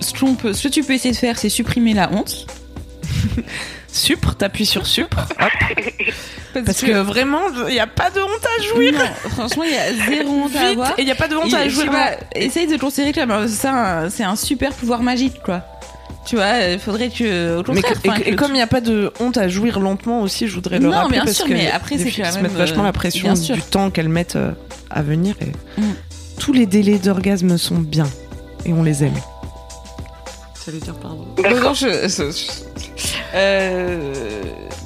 ce, 0.00 0.12
peut, 0.36 0.52
ce 0.52 0.68
que 0.68 0.72
tu 0.72 0.84
peux 0.84 0.92
essayer 0.92 1.12
de 1.12 1.18
faire, 1.18 1.38
c'est 1.38 1.48
supprimer 1.48 1.94
la 1.94 2.10
honte. 2.12 2.46
Supre, 3.94 4.34
t'appuies 4.34 4.66
sur 4.66 4.86
supre, 4.88 5.20
hop. 5.40 6.62
Parce, 6.66 6.82
que, 6.82 7.00
vraiment, 7.00 7.42
il 7.68 7.74
n'y 7.74 7.80
a 7.80 7.86
pas 7.86 8.10
de 8.10 8.20
honte 8.20 8.46
à 8.58 8.62
jouir. 8.62 8.94
franchement, 9.30 9.62
il 9.62 9.72
y 9.72 9.76
a 9.76 10.08
zéro 10.08 10.32
honte 10.32 10.56
à 10.56 10.68
avoir. 10.68 10.90
Et 10.98 11.02
il 11.02 11.04
n'y 11.04 11.12
a 11.12 11.14
pas 11.14 11.28
de 11.28 11.36
honte 11.36 11.54
à 11.54 11.68
jouir. 11.68 11.92
essaye 12.34 12.66
de 12.66 12.76
considérer 12.76 13.12
que 13.12 13.46
c'est 13.46 14.24
un 14.24 14.36
super 14.36 14.72
pouvoir 14.72 15.02
magique, 15.02 15.40
quoi. 15.44 15.62
Tu 16.26 16.36
vois, 16.36 16.58
il 16.72 16.78
faudrait 16.78 17.10
que. 17.10 17.58
Au 17.58 17.74
et, 18.24 18.34
comme 18.34 18.52
il 18.52 18.54
n'y 18.54 18.62
a 18.62 18.66
pas 18.66 18.80
de 18.80 19.12
honte 19.20 19.36
à 19.36 19.48
jouir 19.48 19.78
lentement 19.78 20.22
aussi, 20.22 20.48
je 20.48 20.54
voudrais 20.54 20.78
le 20.78 20.86
non, 20.86 20.92
rappeler. 20.92 21.12
bien 21.12 21.24
parce 21.24 21.36
sûr, 21.36 21.46
que 21.46 21.52
mais 21.52 21.70
après, 21.70 21.98
c'est 21.98 22.10
quand 22.10 22.42
même. 22.42 22.46
vachement 22.52 22.82
la 22.82 22.92
pression 22.92 23.34
du 23.34 23.62
temps 23.62 23.90
qu'elles 23.90 24.08
mettent 24.08 24.36
euh, 24.36 24.52
à 24.90 25.02
venir. 25.02 25.34
Et 25.40 25.80
mm. 25.80 25.94
Tous 26.40 26.52
les 26.52 26.66
délais 26.66 26.98
d'orgasme 26.98 27.58
sont 27.58 27.78
bien. 27.78 28.06
Et 28.64 28.72
on 28.72 28.82
les 28.82 29.04
aime. 29.04 29.14
Ça 30.54 30.70
veut 30.70 30.80
dire 30.80 30.94
pardon. 30.94 31.26
Non, 31.38 31.74
je, 31.74 32.08
euh, 33.34 34.12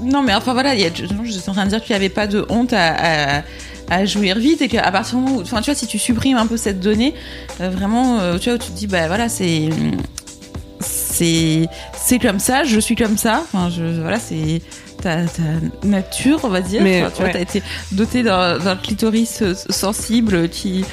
non, 0.02 0.22
mais 0.22 0.34
enfin 0.34 0.52
voilà, 0.52 0.74
y 0.74 0.84
a, 0.84 0.90
je 0.94 1.06
suis 1.06 1.50
en 1.50 1.52
train 1.52 1.64
de 1.64 1.70
dire 1.70 1.82
qu'il 1.82 1.92
n'y 1.92 1.96
avait 1.96 2.08
pas 2.08 2.26
de 2.26 2.46
honte 2.48 2.72
à, 2.72 3.42
à, 3.90 4.04
jouir 4.04 4.38
vite 4.38 4.62
et 4.62 4.68
qu'à 4.68 4.90
partir 4.90 5.18
du 5.18 5.24
moment 5.24 5.36
où, 5.38 5.42
enfin 5.42 5.60
tu 5.60 5.70
vois, 5.70 5.74
si 5.74 5.86
tu 5.86 5.98
supprimes 5.98 6.36
un 6.36 6.46
peu 6.46 6.56
cette 6.56 6.80
donnée, 6.80 7.14
euh, 7.60 7.68
vraiment, 7.68 8.20
euh, 8.20 8.38
tu 8.38 8.48
vois, 8.50 8.58
tu 8.58 8.70
te 8.70 8.76
dis, 8.76 8.86
bah 8.86 9.06
voilà, 9.06 9.28
c'est. 9.28 9.68
C'est, 10.80 11.68
c'est 12.00 12.20
comme 12.20 12.38
ça, 12.38 12.62
je 12.62 12.78
suis 12.78 12.94
comme 12.94 13.18
ça. 13.18 13.42
Enfin, 13.42 13.70
je, 13.70 14.00
voilà, 14.00 14.20
c'est 14.20 14.62
ta, 15.02 15.24
ta 15.24 15.42
nature, 15.82 16.38
on 16.44 16.48
va 16.48 16.60
dire. 16.60 16.80
Mais, 16.80 17.02
tu 17.16 17.22
vois, 17.22 17.30
t'as 17.30 17.40
été 17.40 17.60
doté 17.90 18.22
d'un 18.22 18.76
clitoris 18.80 19.42
sensible 19.68 20.48
qui, 20.48 20.84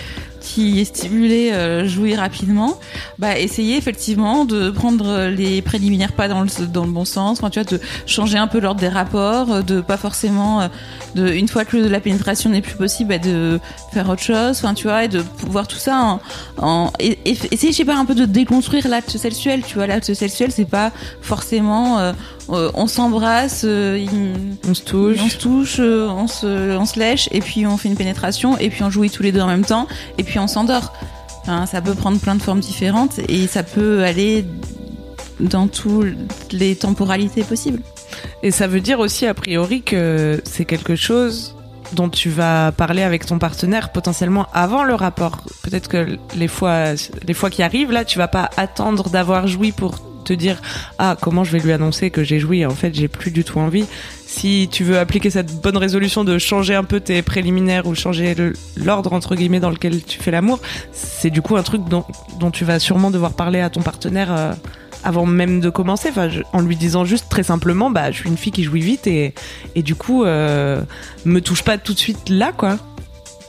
qui 0.46 0.80
est 0.80 0.86
stimulé 0.86 1.52
euh, 1.52 1.88
jouer 1.88 2.16
rapidement, 2.16 2.80
bah 3.18 3.38
essayer 3.38 3.78
effectivement 3.78 4.46
de 4.46 4.70
prendre 4.70 5.28
les 5.28 5.64
préliminaires 5.64 6.14
pas 6.14 6.28
dans 6.28 6.42
le 6.42 6.68
dans 6.68 6.86
le 6.86 6.92
bon 6.92 7.04
sens, 7.04 7.42
tu 7.52 7.60
vois 7.60 7.64
de 7.64 7.82
changer 8.06 8.38
un 8.38 8.46
peu 8.46 8.60
l'ordre 8.60 8.80
des 8.80 8.88
rapports, 8.88 9.52
euh, 9.52 9.62
de 9.64 9.82
pas 9.82 9.98
forcément 9.98 10.62
euh, 10.62 10.68
de 11.16 11.28
une 11.30 11.48
fois 11.48 11.66
que 11.66 11.78
la 11.78 12.00
pénétration 12.00 12.50
n'est 12.50 12.62
plus 12.62 12.76
possible, 12.76 13.10
bah, 13.10 13.18
de 13.18 13.60
faire 13.92 14.10
autre 14.10 14.22
chose, 14.22 14.58
enfin 14.58 14.74
tu 14.74 14.88
vois 14.88 15.06
et 15.06 15.08
de 15.08 15.22
pouvoir 15.22 15.68
tout 15.68 15.78
ça 15.78 15.98
en, 15.98 16.20
en 16.58 16.92
et, 17.00 17.18
essayer 17.26 17.72
je 17.72 17.78
sais 17.78 17.86
pas 17.86 17.96
un 17.96 18.06
peu 18.06 18.16
de 18.16 18.26
déconstruire 18.26 18.88
l'acte 18.88 19.18
sexuel, 19.18 19.64
tu 19.66 19.76
vois 19.76 19.88
l'acte 19.88 20.14
sexuel 20.14 20.52
c'est 20.52 20.66
pas 20.66 20.92
forcément 21.22 22.00
euh, 22.00 22.14
on 22.50 22.88
s'embrasse, 22.88 23.64
on 23.64 24.74
se 24.74 24.84
touche, 24.84 25.18
on 25.24 25.30
se 25.30 25.38
touche, 25.38 25.80
on 25.80 26.28
se 26.28 26.78
on 26.78 26.86
se 26.86 27.00
lèche 27.00 27.30
et 27.32 27.40
puis 27.40 27.66
on 27.66 27.78
fait 27.78 27.90
une 27.90 27.96
pénétration 27.96 28.58
et 28.58 28.70
puis 28.70 28.84
on 28.84 28.90
jouit 28.90 29.10
tous 29.10 29.24
les 29.24 29.32
deux 29.32 29.42
en 29.42 29.48
même 29.48 29.66
temps 29.66 29.88
et 30.18 30.24
puis 30.24 30.38
on 30.38 30.48
s'endort. 30.48 30.94
ça 31.46 31.82
peut 31.82 31.96
prendre 31.96 32.20
plein 32.20 32.36
de 32.36 32.42
formes 32.42 32.60
différentes 32.60 33.20
et 33.30 33.48
ça 33.48 33.64
peut 33.64 34.04
aller 34.04 34.46
dans 35.40 35.68
toutes 35.68 36.16
les 36.52 36.76
temporalités 36.76 37.44
possibles. 37.44 37.82
Et 38.44 38.52
ça 38.52 38.68
veut 38.68 38.82
dire 38.82 39.00
aussi, 39.00 39.26
a 39.26 39.34
priori, 39.34 39.82
que 39.82 40.42
c'est 40.46 40.66
quelque 40.66 40.96
chose 40.96 41.56
dont 41.94 42.10
tu 42.10 42.30
vas 42.30 42.72
parler 42.72 43.04
avec 43.04 43.26
ton 43.26 43.38
partenaire 43.38 43.92
potentiellement 43.92 44.48
avant 44.54 44.84
le 44.84 44.96
rapport. 44.96 45.44
Peut-être 45.64 45.88
que 45.88 46.18
les 46.36 46.48
fois, 46.48 46.94
les 47.28 47.34
fois 47.34 47.50
qui 47.50 47.64
arrivent, 47.64 47.92
là, 47.92 48.06
tu 48.06 48.18
vas 48.18 48.28
pas 48.28 48.50
attendre 48.58 49.10
d'avoir 49.10 49.48
joui 49.48 49.72
pour 49.72 50.00
te 50.26 50.34
dire 50.34 50.60
ah 50.98 51.16
comment 51.22 51.44
je 51.44 51.52
vais 51.52 51.60
lui 51.60 51.72
annoncer 51.72 52.10
que 52.10 52.24
j'ai 52.24 52.40
joui? 52.40 52.66
En 52.66 52.72
fait 52.72 52.94
j'ai 52.96 53.08
plus 53.08 53.32
du 53.32 53.44
tout 53.44 53.60
envie 53.60 53.86
si 54.26 54.68
tu 54.70 54.84
veux 54.84 55.00
appliquer 55.00 55.30
cette 55.30 55.62
bonne 55.62 55.78
résolution 55.78 56.26
de 56.26 56.38
changer 56.38 56.76
un 56.76 56.84
peu 56.84 57.00
tes 57.00 57.22
préliminaires 57.22 57.86
ou 57.86 57.96
changer 57.96 58.36
l'ordre 58.76 59.14
entre 59.14 59.36
guillemets 59.36 59.62
dans 59.62 59.70
lequel 59.70 60.04
tu 60.04 60.20
fais 60.20 60.32
l'amour, 60.32 60.60
c'est 60.92 61.30
du 61.30 61.42
coup 61.42 61.56
un 61.56 61.64
truc 61.64 61.84
dont, 61.88 62.04
tu 62.52 62.66
vas 62.66 62.80
sûrement 62.80 63.12
devoir 63.12 63.34
parler 63.34 63.62
à 63.62 63.70
ton 63.70 63.82
partenaire 63.82 64.34
euh, 64.36 64.54
avant 65.06 65.26
même 65.28 65.62
de 65.62 65.70
commencer, 65.70 66.12
en 66.52 66.62
lui 66.62 66.76
disant 66.76 67.06
juste 67.06 67.28
très 67.30 67.44
simplement, 67.44 67.92
bah, 67.92 68.12
je 68.12 68.18
suis 68.18 68.30
une 68.30 68.38
fille 68.38 68.52
qui 68.52 68.64
jouit 68.64 68.82
vite 68.82 69.06
et, 69.06 69.36
et 69.76 69.84
du 69.84 69.96
coup, 69.96 70.26
euh, 70.26 70.82
me 71.26 71.40
touche 71.40 71.64
pas 71.64 71.78
tout 71.78 71.94
de 71.94 72.00
suite 72.00 72.28
là, 72.28 72.52
quoi. 72.52 72.78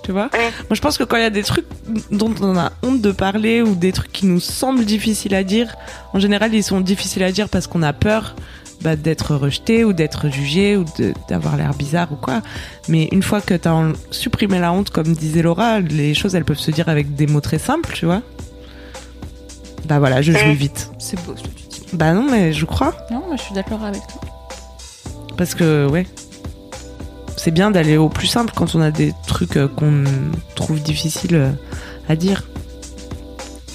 Tu 0.05 0.13
vois? 0.13 0.29
Moi, 0.33 0.75
je 0.75 0.81
pense 0.81 0.99
que 0.99 1.03
quand 1.03 1.17
il 1.17 1.23
y 1.23 1.27
a 1.27 1.31
des 1.31 1.43
trucs 1.43 1.67
dont 2.13 2.33
on 2.41 2.57
a 2.57 2.71
honte 2.83 3.01
de 3.01 3.11
parler 3.11 3.63
ou 3.63 3.75
des 3.75 3.91
trucs 3.91 4.13
qui 4.13 4.27
nous 4.27 4.39
semblent 4.39 4.85
difficiles 4.85 5.35
à 5.35 5.43
dire, 5.43 5.75
en 6.13 6.21
général, 6.21 6.55
ils 6.55 6.63
sont 6.63 6.81
difficiles 6.81 7.25
à 7.25 7.33
dire 7.33 7.49
parce 7.49 7.67
qu'on 7.67 7.83
a 7.83 7.93
peur 7.93 8.37
bah, 8.83 8.95
d'être 8.95 9.35
rejeté 9.35 9.85
ou 9.85 9.93
d'être 9.93 10.29
jugé 10.29 10.77
ou 10.77 10.85
d'avoir 11.29 11.57
l'air 11.57 11.75
bizarre 11.75 12.13
ou 12.13 12.17
quoi. 12.17 12.43
Mais 12.89 13.09
une 13.11 13.23
fois 13.23 13.41
que 13.41 13.55
tu 13.55 13.67
as 13.67 13.93
supprimé 14.11 14.61
la 14.61 14.73
honte, 14.73 14.91
comme 14.91 15.13
disait 15.13 15.43
Laura, 15.43 15.81
les 15.81 16.15
choses 16.15 16.35
elles 16.35 16.45
peuvent 16.45 16.59
se 16.59 16.71
dire 16.71 16.89
avec 16.89 17.17
des 17.17 17.27
mots 17.27 17.41
très 17.41 17.59
simples, 17.59 17.93
tu 17.95 18.05
vois? 18.05 18.23
Bah 19.87 19.99
voilà, 19.99 20.23
je 20.23 20.33
joue 20.33 20.53
vite. 20.53 20.91
C'est 20.99 21.17
beau 21.25 21.35
ce 21.37 21.43
que 21.43 21.49
tu 21.49 21.69
dis. 21.69 21.83
Bah 21.93 22.13
non, 22.13 22.29
mais 22.31 22.53
je 22.53 22.65
crois. 22.65 22.95
Non, 23.11 23.23
mais 23.31 23.37
je 23.37 23.43
suis 23.43 23.55
d'accord 23.55 23.83
avec 23.85 24.03
toi. 24.07 24.21
Parce 25.37 25.55
que, 25.55 25.87
ouais. 25.89 26.07
C'est 27.37 27.51
bien 27.53 27.71
d'aller 27.71 27.97
au 27.97 28.09
plus 28.09 28.27
simple 28.27 28.53
quand 28.57 28.75
on 28.75 28.81
a 28.81 28.91
des 28.91 29.13
trucs 29.27 29.57
euh, 29.57 29.69
qu'on 29.69 30.03
trouve 30.57 30.81
difficiles 30.81 31.37
euh, 31.37 31.51
à 32.09 32.17
dire. 32.17 32.45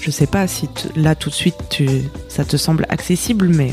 Je 0.00 0.10
sais 0.10 0.26
pas 0.26 0.46
si 0.46 0.68
là 0.96 1.14
tout 1.14 1.30
de 1.30 1.34
suite 1.34 1.56
tu, 1.70 1.88
ça 2.28 2.44
te 2.44 2.56
semble 2.56 2.84
accessible, 2.88 3.48
mais 3.48 3.72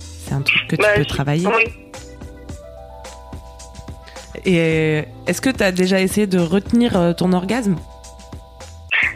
c'est 0.00 0.34
un 0.34 0.42
truc 0.42 0.68
que 0.68 0.76
tu 0.76 0.82
bah, 0.82 0.88
peux 0.94 1.06
travailler. 1.06 1.48
Et 4.44 5.04
est-ce 5.26 5.40
que 5.40 5.50
tu 5.50 5.62
as 5.62 5.72
déjà 5.72 6.00
essayé 6.00 6.26
de 6.26 6.38
retenir 6.38 6.96
euh, 6.96 7.12
ton 7.14 7.32
orgasme? 7.32 7.76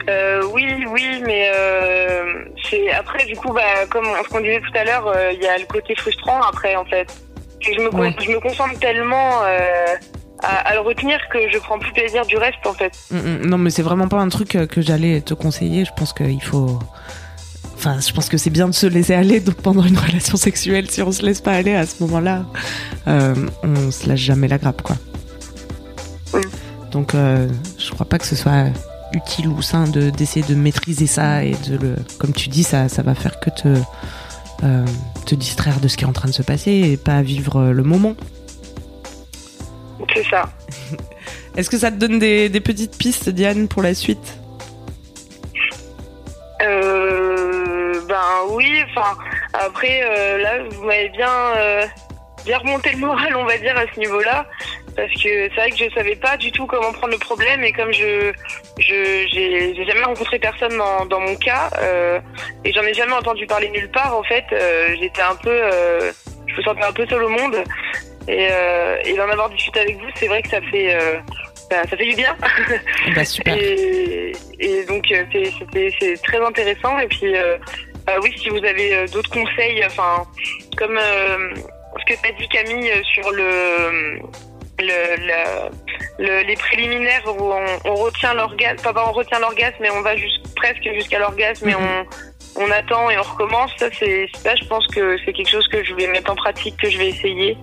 Euh, 0.08 0.42
Oui, 0.52 0.66
oui, 0.90 1.22
mais 1.26 1.50
euh, 1.54 2.44
c'est 2.70 2.90
après 2.92 3.24
du 3.26 3.36
coup, 3.36 3.52
bah, 3.52 3.62
comme 3.90 4.06
ce 4.24 4.28
qu'on 4.28 4.40
disait 4.40 4.60
tout 4.60 4.76
à 4.78 4.84
l'heure, 4.84 5.06
euh, 5.08 5.32
il 5.32 5.40
y 5.42 5.46
a 5.46 5.58
le 5.58 5.66
côté 5.66 5.94
frustrant 5.96 6.40
après 6.42 6.74
en 6.76 6.84
fait. 6.84 7.06
Et 7.68 7.74
je 7.74 7.80
me 7.80 7.90
con- 7.90 8.00
Ouais. 8.00 8.14
je 8.24 8.30
me 8.30 8.40
concentre 8.40 8.78
tellement 8.78 9.40
à, 10.42 10.46
à 10.68 10.74
le 10.74 10.80
retenir 10.80 11.18
que 11.32 11.38
je 11.50 11.58
prends 11.58 11.78
plus 11.78 11.92
plaisir 11.92 12.24
du 12.26 12.36
reste 12.36 12.64
en 12.66 12.72
fait. 12.74 12.92
Mm, 13.10 13.16
mm. 13.18 13.46
Non, 13.46 13.58
mais 13.58 13.70
c'est 13.70 13.82
vraiment 13.82 14.06
pas 14.08 14.18
un 14.18 14.28
truc 14.28 14.56
que 14.70 14.80
j'allais 14.80 15.20
te 15.20 15.34
conseiller. 15.34 15.84
Je 15.84 15.90
pense 15.96 16.12
qu'il 16.12 16.42
faut. 16.42 16.78
Enfin, 17.74 17.98
je 18.00 18.12
pense 18.12 18.28
que 18.28 18.36
c'est 18.38 18.50
bien 18.50 18.66
de 18.68 18.74
se 18.74 18.86
laisser 18.86 19.14
aller 19.14 19.38
donc, 19.40 19.56
pendant 19.56 19.82
une 19.84 19.96
relation 20.06 20.36
sexuelle. 20.36 20.90
Si 20.90 21.00
on 21.02 21.10
se 21.12 21.24
laisse 21.24 21.40
pas 21.40 21.52
aller 21.52 21.74
à 21.74 21.86
ce 21.86 22.02
moment-là, 22.04 22.44
euh, 23.08 23.34
on 23.64 23.90
se 23.90 24.08
lâche 24.08 24.18
jamais 24.20 24.48
la 24.48 24.58
grappe, 24.58 24.82
quoi. 24.82 24.96
Donc, 26.90 27.14
euh, 27.14 27.48
je 27.78 27.90
crois 27.90 28.06
pas 28.06 28.18
que 28.18 28.26
ce 28.26 28.34
soit 28.36 28.66
utile 29.12 29.48
ou 29.48 29.62
sain 29.62 29.84
de 29.84 30.10
d'essayer 30.10 30.44
de 30.46 30.54
maîtriser 30.54 31.06
ça 31.06 31.44
et 31.44 31.54
de 31.68 31.76
le. 31.76 31.96
Comme 32.18 32.32
tu 32.32 32.48
dis, 32.48 32.62
ça, 32.62 32.88
ça 32.88 33.02
va 33.02 33.14
faire 33.14 33.40
que 33.40 33.50
te 33.50 33.68
euh, 34.64 34.84
te 35.26 35.34
distraire 35.34 35.78
de 35.80 35.88
ce 35.88 35.96
qui 35.96 36.04
est 36.04 36.06
en 36.06 36.12
train 36.12 36.28
de 36.28 36.34
se 36.34 36.42
passer 36.42 36.72
et 36.72 36.96
pas 36.96 37.22
vivre 37.22 37.60
euh, 37.60 37.72
le 37.72 37.82
moment. 37.82 38.14
C'est 40.14 40.24
ça. 40.24 40.48
Est-ce 41.56 41.70
que 41.70 41.78
ça 41.78 41.90
te 41.90 41.96
donne 41.96 42.18
des, 42.18 42.48
des 42.48 42.60
petites 42.60 42.96
pistes, 42.96 43.28
Diane, 43.28 43.68
pour 43.68 43.82
la 43.82 43.94
suite? 43.94 44.38
Euh, 46.62 48.00
ben 48.08 48.22
oui, 48.50 48.82
enfin 48.90 49.16
après 49.52 50.00
euh, 50.02 50.38
là 50.38 50.50
vous 50.70 50.82
m'avez 50.84 51.08
bien 51.10 51.30
bien 52.44 52.58
remonté 52.58 52.90
le 52.92 52.98
moral 52.98 53.36
on 53.36 53.44
va 53.44 53.56
dire 53.58 53.76
à 53.76 53.84
ce 53.94 54.00
niveau-là 54.00 54.46
parce 54.98 55.12
que 55.12 55.28
c'est 55.28 55.54
vrai 55.54 55.70
que 55.70 55.76
je 55.76 55.88
savais 55.94 56.16
pas 56.16 56.36
du 56.36 56.50
tout 56.50 56.66
comment 56.66 56.92
prendre 56.92 57.12
le 57.12 57.18
problème 57.20 57.62
et 57.62 57.70
comme 57.72 57.92
je 57.92 58.32
je 58.80 59.28
j'ai 59.32 59.84
jamais 59.86 60.02
rencontré 60.02 60.40
personne 60.40 60.76
dans, 60.76 61.06
dans 61.06 61.20
mon 61.20 61.36
cas 61.36 61.70
euh, 61.80 62.18
et 62.64 62.72
j'en 62.72 62.82
ai 62.82 62.92
jamais 62.92 63.12
entendu 63.12 63.46
parler 63.46 63.68
nulle 63.68 63.88
part 63.92 64.16
en 64.16 64.24
fait 64.24 64.44
euh, 64.52 64.96
j'étais 65.00 65.22
un 65.22 65.36
peu 65.36 65.50
euh, 65.52 66.10
je 66.48 66.54
me 66.56 66.62
sentais 66.62 66.82
un 66.82 66.92
peu 66.92 67.06
seule 67.06 67.22
au 67.22 67.28
monde. 67.28 67.56
Et, 68.26 68.48
euh, 68.50 68.96
et 69.06 69.14
d'en 69.14 69.28
avoir 69.30 69.48
discuté 69.50 69.80
avec 69.80 69.96
vous 69.98 70.08
c'est 70.16 70.26
vrai 70.26 70.42
que 70.42 70.48
ça 70.48 70.60
fait 70.62 70.94
euh, 70.94 71.16
ça, 71.70 71.82
ça 71.88 71.96
fait 71.96 72.04
du 72.04 72.16
bien. 72.16 72.36
Bah 73.14 73.24
super. 73.24 73.56
et, 73.62 74.32
et 74.58 74.84
donc 74.84 75.04
euh, 75.12 75.22
c'est- 75.32 76.22
très 76.24 76.44
intéressant. 76.44 76.98
Et 76.98 77.06
puis 77.06 77.36
euh, 77.36 77.56
bah 78.04 78.14
oui 78.20 78.34
si 78.36 78.48
vous 78.50 78.64
avez 78.64 79.06
d'autres 79.12 79.30
conseils 79.30 79.80
enfin 79.86 80.26
comme 80.76 80.98
euh, 80.98 81.54
ce 82.00 82.04
que 82.14 82.20
t'as 82.20 82.32
dit 82.32 82.48
Camille 82.48 82.90
sur 83.14 83.30
le 83.30 84.18
le, 84.78 85.26
la- 85.26 85.70
le- 86.18 86.46
les 86.46 86.54
préliminaires 86.56 87.22
où 87.26 87.52
on, 87.52 87.90
on 87.90 87.94
retient 87.94 88.34
l'orgasme 88.34 88.76
enfin 88.80 88.92
pas 88.92 89.08
on 89.08 89.12
retient 89.12 89.38
l'orgasme 89.40 89.76
mais 89.80 89.90
on 89.90 90.02
va 90.02 90.16
juste 90.16 90.40
presque 90.56 90.88
jusqu'à 90.94 91.18
l'orgasme 91.18 91.68
et 91.68 91.74
Mhm. 91.74 91.80
on 92.56 92.62
on 92.62 92.70
attend 92.72 93.08
et 93.10 93.18
on 93.18 93.22
recommence 93.22 93.70
ça 93.78 93.86
c'est 93.98 94.26
ça 94.42 94.54
je 94.56 94.64
pense 94.64 94.86
que 94.88 95.16
c'est 95.24 95.32
quelque 95.32 95.50
chose 95.50 95.66
que 95.68 95.84
je 95.84 95.94
vais 95.94 96.06
mettre 96.08 96.30
en 96.32 96.34
pratique 96.36 96.76
que 96.76 96.90
je 96.90 96.98
vais 96.98 97.08
essayer 97.08 97.56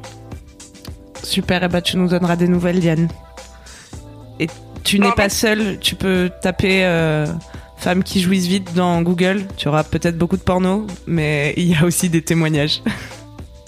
Super, 1.24 1.64
et 1.64 1.68
bah 1.68 1.82
tu 1.82 1.98
nous 1.98 2.08
donneras 2.08 2.36
des 2.36 2.48
nouvelles, 2.48 2.80
Diane. 2.80 3.08
Et 4.40 4.48
tu 4.84 5.00
n'es 5.00 5.12
pas 5.12 5.28
seule, 5.30 5.80
tu 5.80 5.96
peux 5.96 6.30
taper 6.42 6.86
euh, 6.86 7.26
femmes 7.78 8.04
qui 8.04 8.22
jouissent 8.22 8.46
vite 8.46 8.76
dans 8.76 9.02
Google. 9.02 9.48
Tu 9.58 9.68
auras 9.68 9.84
peut-être 9.84 10.20
beaucoup 10.20 10.38
de 10.38 10.44
porno, 10.44 10.86
mais 11.08 11.54
il 11.58 11.64
y 11.72 11.76
a 11.76 11.84
aussi 11.84 12.10
des 12.10 12.22
témoignages. 12.22 12.82